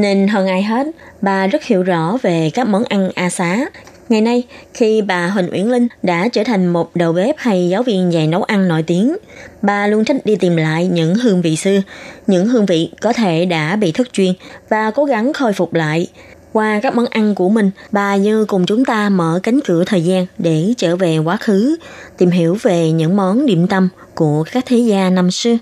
[0.00, 0.86] Nên hơn ai hết,
[1.22, 3.66] bà rất hiểu rõ về các món ăn A xá.
[4.08, 4.42] Ngày nay,
[4.74, 8.26] khi bà Huỳnh Uyển Linh đã trở thành một đầu bếp hay giáo viên dạy
[8.26, 9.16] nấu ăn nổi tiếng,
[9.62, 11.80] bà luôn thích đi tìm lại những hương vị xưa,
[12.26, 14.32] những hương vị có thể đã bị thất truyền
[14.68, 16.06] và cố gắng khôi phục lại.
[16.52, 20.04] Qua các món ăn của mình, bà như cùng chúng ta mở cánh cửa thời
[20.04, 21.76] gian để trở về quá khứ,
[22.18, 25.56] tìm hiểu về những món điểm tâm của các thế gia năm xưa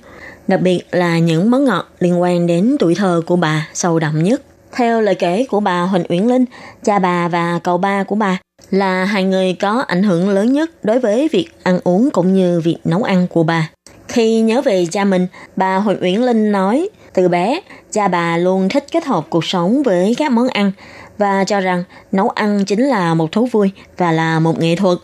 [0.49, 4.23] đặc biệt là những món ngọt liên quan đến tuổi thơ của bà sâu đậm
[4.23, 4.43] nhất.
[4.73, 6.45] Theo lời kể của bà Huỳnh Uyển Linh,
[6.85, 8.39] cha bà và cậu ba của bà
[8.71, 12.61] là hai người có ảnh hưởng lớn nhất đối với việc ăn uống cũng như
[12.61, 13.71] việc nấu ăn của bà.
[14.09, 15.27] Khi nhớ về cha mình,
[15.57, 17.61] bà Huỳnh Uyển Linh nói, từ bé,
[17.93, 20.73] cha bà luôn thích kết hợp cuộc sống với các món ăn
[21.19, 24.99] và cho rằng nấu ăn chính là một thú vui và là một nghệ thuật.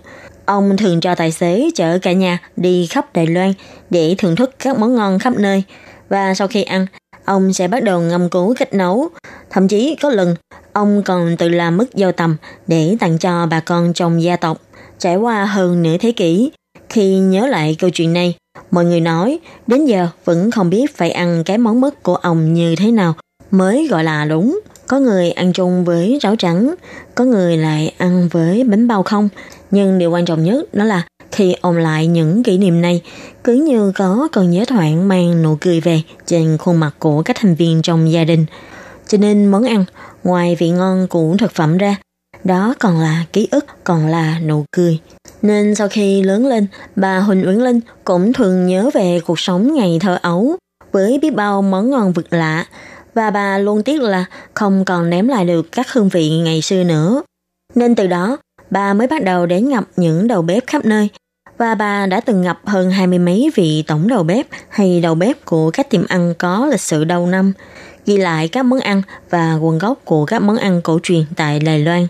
[0.47, 3.53] Ông thường cho tài xế chở cả nhà đi khắp Đài Loan
[3.91, 5.63] để thưởng thức các món ngon khắp nơi.
[6.09, 6.87] Và sau khi ăn,
[7.25, 9.09] ông sẽ bắt đầu ngâm cứu cách nấu.
[9.51, 10.35] Thậm chí có lần,
[10.73, 12.37] ông còn tự làm mứt dâu tầm
[12.67, 14.61] để tặng cho bà con trong gia tộc.
[14.99, 16.53] Trải qua hơn nửa thế kỷ,
[16.89, 18.35] khi nhớ lại câu chuyện này,
[18.71, 22.55] mọi người nói đến giờ vẫn không biết phải ăn cái món mứt của ông
[22.55, 23.15] như thế nào
[23.51, 24.61] mới gọi là đúng.
[24.87, 26.75] Có người ăn chung với rau trắng,
[27.15, 29.29] có người lại ăn với bánh bao không.
[29.71, 33.03] Nhưng điều quan trọng nhất đó là khi ôn lại những kỷ niệm này,
[33.45, 37.37] cứ như có cơn nhớ thoảng mang nụ cười về trên khuôn mặt của các
[37.41, 38.47] thành viên trong gia đình.
[39.09, 39.85] Cho nên món ăn,
[40.25, 41.97] ngoài vị ngon của thực phẩm ra,
[42.45, 44.99] đó còn là ký ức, còn là nụ cười.
[45.43, 46.67] Nên sau khi lớn lên,
[46.97, 50.57] bà Huỳnh Uyển Linh cũng thường nhớ về cuộc sống ngày thơ ấu
[50.93, 52.67] với biết bao món ngon vực lạ
[53.15, 56.85] và bà luôn tiếc là không còn ném lại được các hương vị ngày xưa
[56.85, 57.23] nữa.
[57.75, 58.37] Nên từ đó,
[58.71, 61.09] bà mới bắt đầu đến ngập những đầu bếp khắp nơi
[61.59, 65.15] và bà đã từng ngập hơn hai mươi mấy vị tổng đầu bếp hay đầu
[65.15, 67.53] bếp của các tiệm ăn có lịch sử đầu năm,
[68.07, 71.61] ghi lại các món ăn và nguồn gốc của các món ăn cổ truyền tại
[71.61, 72.07] Đài Loan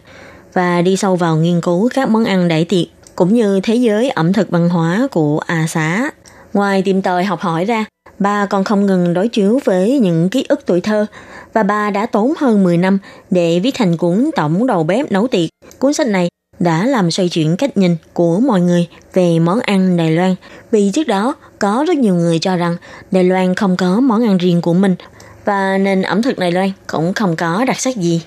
[0.53, 2.87] và đi sâu vào nghiên cứu các món ăn đại tiệc
[3.17, 6.11] cũng như thế giới ẩm thực văn hóa của A xã.
[6.53, 7.85] Ngoài tìm tòi học hỏi ra,
[8.19, 11.07] bà còn không ngừng đối chiếu với những ký ức tuổi thơ
[11.53, 12.99] và bà đã tốn hơn 10 năm
[13.31, 15.51] để viết thành cuốn tổng đầu bếp nấu tiệc.
[15.79, 19.97] Cuốn sách này đã làm xoay chuyển cách nhìn của mọi người về món ăn
[19.97, 20.35] Đài Loan.
[20.71, 22.77] Vì trước đó, có rất nhiều người cho rằng
[23.11, 24.95] Đài Loan không có món ăn riêng của mình,
[25.45, 28.23] và nên ẩm thực Đài Loan cũng không có đặc sắc gì.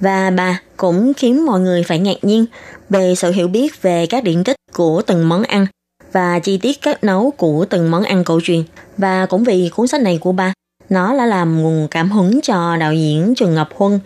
[0.00, 2.46] Và bà cũng khiến mọi người phải ngạc nhiên
[2.88, 5.66] về sự hiểu biết về các điển tích của từng món ăn
[6.12, 8.62] và chi tiết cách nấu của từng món ăn cổ truyền.
[8.96, 10.52] Và cũng vì cuốn sách này của bà,
[10.88, 14.00] nó đã làm nguồn cảm hứng cho đạo diễn Trần Ngọc Huân.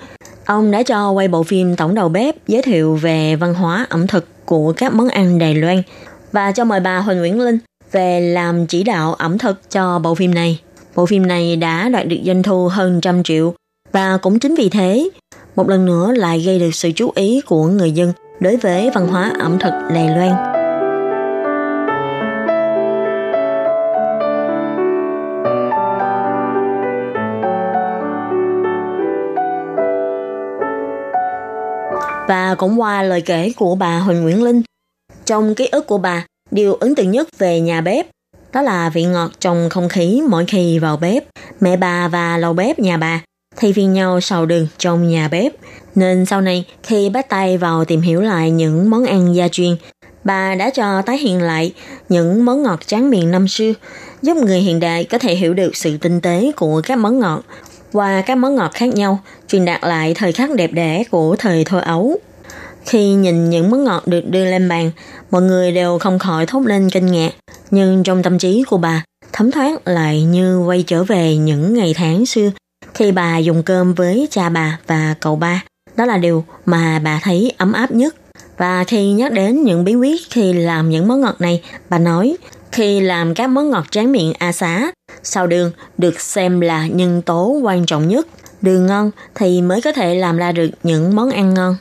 [0.46, 4.06] Ông đã cho quay bộ phim Tổng đầu bếp giới thiệu về văn hóa ẩm
[4.06, 5.82] thực của các món ăn Đài Loan
[6.32, 7.58] và cho mời bà Huỳnh Nguyễn Linh
[7.92, 10.60] về làm chỉ đạo ẩm thực cho bộ phim này.
[10.94, 13.54] Bộ phim này đã đạt được doanh thu hơn trăm triệu
[13.92, 15.08] và cũng chính vì thế,
[15.56, 19.08] một lần nữa lại gây được sự chú ý của người dân đối với văn
[19.08, 20.63] hóa ẩm thực Đài Loan.
[32.28, 34.62] Và cũng qua lời kể của bà Huỳnh Nguyễn Linh,
[35.24, 38.06] trong ký ức của bà, điều ấn tượng nhất về nhà bếp
[38.52, 41.24] đó là vị ngọt trong không khí mỗi khi vào bếp.
[41.60, 43.20] Mẹ bà và lầu bếp nhà bà
[43.56, 45.52] thay phiên nhau xào đường trong nhà bếp.
[45.94, 49.76] Nên sau này khi bắt tay vào tìm hiểu lại những món ăn gia truyền,
[50.24, 51.72] bà đã cho tái hiện lại
[52.08, 53.72] những món ngọt tráng miệng năm xưa,
[54.22, 57.42] giúp người hiện đại có thể hiểu được sự tinh tế của các món ngọt
[57.94, 59.18] qua các món ngọt khác nhau,
[59.48, 62.16] truyền đạt lại thời khắc đẹp đẽ của thời thơ ấu.
[62.84, 64.90] Khi nhìn những món ngọt được đưa lên bàn,
[65.30, 67.30] mọi người đều không khỏi thốt lên kinh ngạc.
[67.70, 71.94] Nhưng trong tâm trí của bà, thấm thoát lại như quay trở về những ngày
[71.96, 72.50] tháng xưa
[72.94, 75.62] khi bà dùng cơm với cha bà và cậu ba.
[75.96, 78.14] Đó là điều mà bà thấy ấm áp nhất.
[78.56, 82.36] Và khi nhắc đến những bí quyết khi làm những món ngọt này, bà nói
[82.74, 87.22] khi làm các món ngọt tráng miệng A xá, sao đường được xem là nhân
[87.22, 88.26] tố quan trọng nhất.
[88.62, 91.76] Đường ngon thì mới có thể làm ra được những món ăn ngon.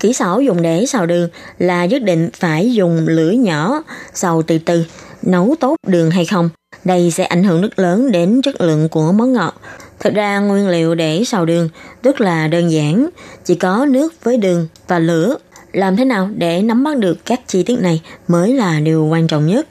[0.00, 1.28] Kỹ xảo dùng để xào đường
[1.58, 3.82] là nhất định phải dùng lửa nhỏ,
[4.14, 4.84] xào từ từ,
[5.22, 6.50] nấu tốt đường hay không.
[6.84, 9.60] Đây sẽ ảnh hưởng rất lớn đến chất lượng của món ngọt.
[10.00, 11.68] Thực ra nguyên liệu để xào đường
[12.02, 13.08] rất là đơn giản,
[13.44, 15.36] chỉ có nước với đường và lửa.
[15.72, 19.26] Làm thế nào để nắm bắt được các chi tiết này mới là điều quan
[19.26, 19.66] trọng nhất.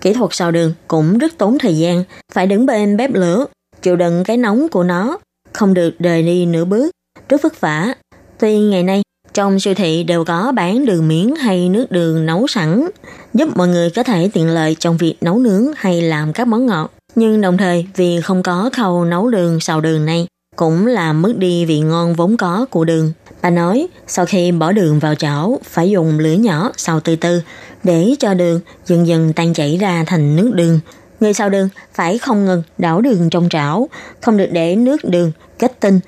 [0.00, 3.46] Kỹ thuật xào đường cũng rất tốn thời gian, phải đứng bên bếp lửa,
[3.82, 5.18] chịu đựng cái nóng của nó,
[5.52, 6.90] không được rời đi nửa bước,
[7.28, 7.94] rất vất vả.
[8.38, 9.02] Tuy ngày nay
[9.34, 12.88] trong siêu thị đều có bán đường miếng hay nước đường nấu sẵn,
[13.34, 16.66] giúp mọi người có thể tiện lợi trong việc nấu nướng hay làm các món
[16.66, 16.92] ngọt.
[17.14, 20.26] Nhưng đồng thời vì không có khâu nấu đường xào đường này,
[20.60, 23.12] cũng làm mất đi vị ngon vốn có của đường.
[23.42, 27.42] Bà nói, sau khi bỏ đường vào chảo, phải dùng lửa nhỏ xào từ từ,
[27.84, 30.80] để cho đường dần dần tan chảy ra thành nước đường.
[31.20, 33.88] Người xào đường phải không ngừng đảo đường trong chảo,
[34.20, 36.00] không được để nước đường kết tinh.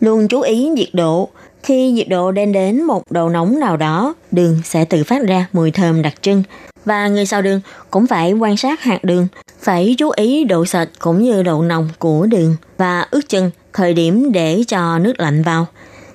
[0.00, 1.28] Luôn chú ý nhiệt độ,
[1.62, 5.46] khi nhiệt độ lên đến một độ nóng nào đó, đường sẽ tự phát ra
[5.52, 6.42] mùi thơm đặc trưng.
[6.84, 9.28] Và người xào đường cũng phải quan sát hạt đường,
[9.60, 13.94] phải chú ý độ sệt cũng như độ nồng của đường và ước chừng thời
[13.94, 15.66] điểm để cho nước lạnh vào.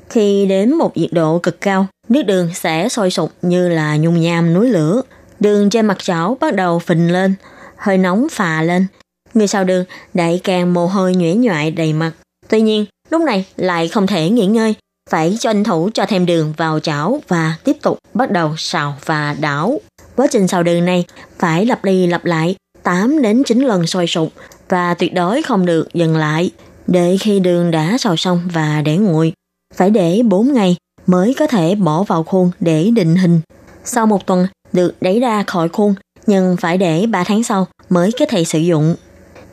[0.10, 4.22] Khi đến một nhiệt độ cực cao, nước đường sẽ sôi sục như là nhung
[4.22, 5.02] nham núi lửa.
[5.40, 7.34] Đường trên mặt chảo bắt đầu phình lên,
[7.78, 8.88] hơi nóng phà lên.
[9.34, 12.12] Người xào đường đẩy càng mồ hôi nhễ nhoại đầy mặt.
[12.48, 14.76] Tuy nhiên, lúc này lại không thể nghỉ ngơi,
[15.10, 19.36] phải tranh thủ cho thêm đường vào chảo và tiếp tục bắt đầu xào và
[19.40, 19.80] đảo.
[20.16, 21.06] Quá trình xào đường này
[21.40, 24.30] phải lặp đi lặp lại 8 đến 9 lần sôi sục
[24.70, 26.52] và tuyệt đối không được dừng lại
[26.92, 29.34] để khi đường đã xào xong và để nguội.
[29.76, 30.76] Phải để 4 ngày
[31.08, 33.42] mới có thể bỏ vào khuôn để định hình.
[33.84, 35.94] Sau một tuần được đẩy ra khỏi khuôn
[36.28, 38.96] nhưng phải để 3 tháng sau mới có thể sử dụng.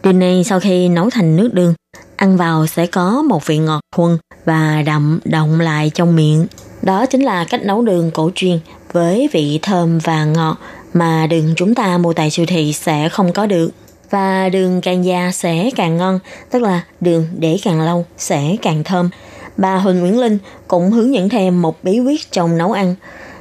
[0.02, 1.74] Đường này sau khi nấu thành nước đường,
[2.16, 6.46] ăn vào sẽ có một vị ngọt thuần và đậm động lại trong miệng.
[6.82, 8.58] Đó chính là cách nấu đường cổ truyền
[8.92, 10.58] với vị thơm và ngọt
[10.92, 13.70] mà đường chúng ta mua tại siêu thị sẽ không có được.
[14.10, 16.18] Và đường càng già sẽ càng ngon,
[16.50, 19.10] tức là đường để càng lâu sẽ càng thơm.
[19.56, 20.38] Bà Huỳnh Nguyễn Linh
[20.68, 22.94] cũng hướng dẫn thêm một bí quyết trong nấu ăn.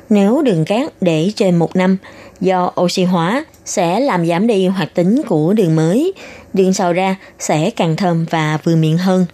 [0.09, 1.97] Nếu đường cát để trên một năm,
[2.41, 6.13] do oxy hóa sẽ làm giảm đi hoạt tính của đường mới,
[6.53, 9.26] đường xào ra sẽ càng thơm và vừa miệng hơn.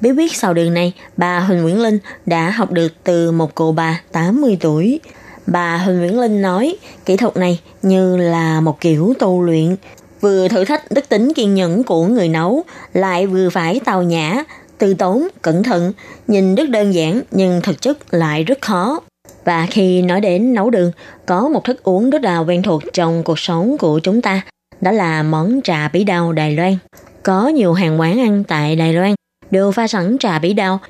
[0.00, 3.72] Bí quyết xào đường này, bà Huỳnh Nguyễn Linh đã học được từ một cụ
[3.72, 5.00] bà 80 tuổi.
[5.46, 6.76] Bà Huỳnh Nguyễn Linh nói,
[7.06, 9.76] kỹ thuật này như là một kiểu tu luyện,
[10.20, 14.44] vừa thử thách đức tính kiên nhẫn của người nấu, lại vừa phải tào nhã,
[14.78, 15.92] từ tốn, cẩn thận,
[16.26, 19.00] nhìn rất đơn giản nhưng thực chất lại rất khó.
[19.44, 20.92] Và khi nói đến nấu đường,
[21.26, 24.40] có một thức uống rất là quen thuộc trong cuộc sống của chúng ta,
[24.80, 26.76] đó là món trà bí đao Đài Loan.
[27.22, 29.14] Có nhiều hàng quán ăn tại Đài Loan
[29.50, 30.80] đều pha sẵn trà bí đao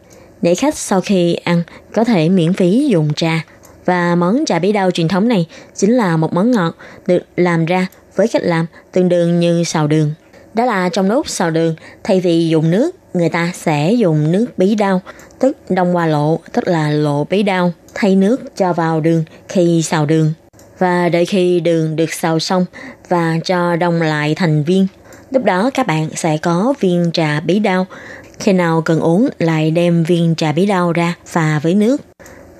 [0.42, 1.62] để khách sau khi ăn
[1.92, 3.44] có thể miễn phí dùng trà.
[3.84, 6.74] Và món trà bí đao truyền thống này chính là một món ngọt
[7.06, 10.14] được làm ra với cách làm tương đương như xào đường.
[10.54, 14.46] Đó là trong lúc xào đường, thay vì dùng nước, người ta sẽ dùng nước
[14.56, 15.00] bí đao,
[15.38, 19.82] tức đông qua lộ, tức là lộ bí đao, thay nước cho vào đường khi
[19.82, 20.32] xào đường.
[20.78, 22.66] Và đợi khi đường được xào xong
[23.08, 24.86] và cho đông lại thành viên,
[25.30, 27.86] lúc đó các bạn sẽ có viên trà bí đao.
[28.38, 32.00] Khi nào cần uống lại đem viên trà bí đao ra pha với nước.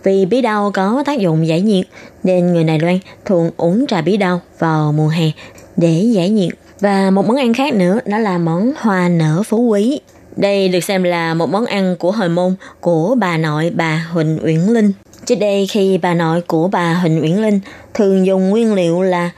[0.03, 1.87] Vì bí đao có tác dụng giải nhiệt
[2.23, 5.31] nên người Đài Loan thường uống trà bí đao vào mùa hè
[5.77, 6.53] để giải nhiệt.
[6.81, 10.01] Và một món ăn khác nữa đó là món hoa nở phú quý.
[10.37, 14.39] Đây được xem là một món ăn của hồi môn của bà nội bà Huỳnh
[14.45, 14.93] Uyển Linh.
[15.27, 17.61] Trước đây khi bà nội của bà Huỳnh Uyển Linh
[17.95, 19.31] thường dùng nguyên liệu là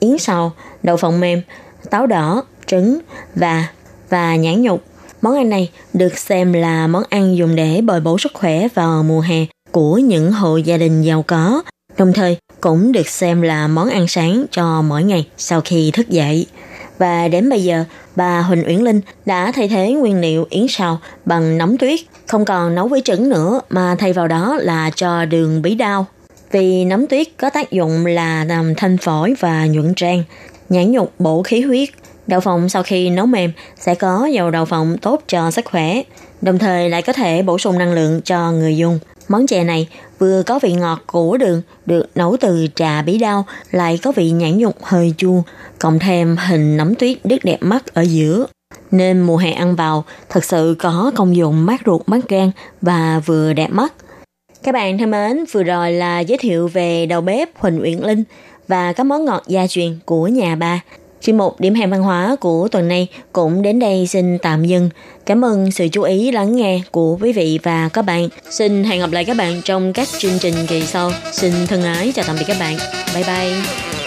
[0.00, 0.52] yến sầu,
[0.82, 1.42] đậu phộng mềm,
[1.90, 2.98] táo đỏ, trứng
[3.34, 3.68] và
[4.08, 4.82] và nhãn nhục.
[5.22, 9.02] Món ăn này được xem là món ăn dùng để bồi bổ sức khỏe vào
[9.02, 11.62] mùa hè của những hộ gia đình giàu có,
[11.98, 16.08] đồng thời cũng được xem là món ăn sáng cho mỗi ngày sau khi thức
[16.08, 16.46] dậy.
[16.98, 17.84] Và đến bây giờ,
[18.16, 22.44] bà Huỳnh Uyển Linh đã thay thế nguyên liệu yến xào bằng nóng tuyết, không
[22.44, 26.06] còn nấu với trứng nữa mà thay vào đó là cho đường bí đao.
[26.50, 30.22] Vì nấm tuyết có tác dụng là làm thanh phổi và nhuận trang,
[30.68, 31.88] nhãn nhục bổ khí huyết.
[32.26, 36.02] Đậu phộng sau khi nấu mềm sẽ có dầu đậu phộng tốt cho sức khỏe,
[36.42, 38.98] đồng thời lại có thể bổ sung năng lượng cho người dùng.
[39.28, 43.46] Món chè này vừa có vị ngọt của đường được nấu từ trà bí đao,
[43.70, 45.42] lại có vị nhãn nhục hơi chua,
[45.78, 48.46] cộng thêm hình nấm tuyết rất đẹp mắt ở giữa.
[48.90, 52.50] Nên mùa hè ăn vào thật sự có công dụng mát ruột mát gan
[52.82, 53.92] và vừa đẹp mắt.
[54.62, 58.24] Các bạn thân mến, vừa rồi là giới thiệu về đầu bếp Huỳnh Uyển Linh
[58.68, 60.80] và các món ngọt gia truyền của nhà bà.
[61.24, 64.90] Chuyên mục Điểm hẹn văn hóa của tuần này cũng đến đây xin tạm dừng.
[65.26, 68.28] Cảm ơn sự chú ý lắng nghe của quý vị và các bạn.
[68.50, 71.10] Xin hẹn gặp lại các bạn trong các chương trình kỳ sau.
[71.32, 72.76] Xin thân ái chào tạm biệt các bạn.
[73.14, 74.03] Bye bye.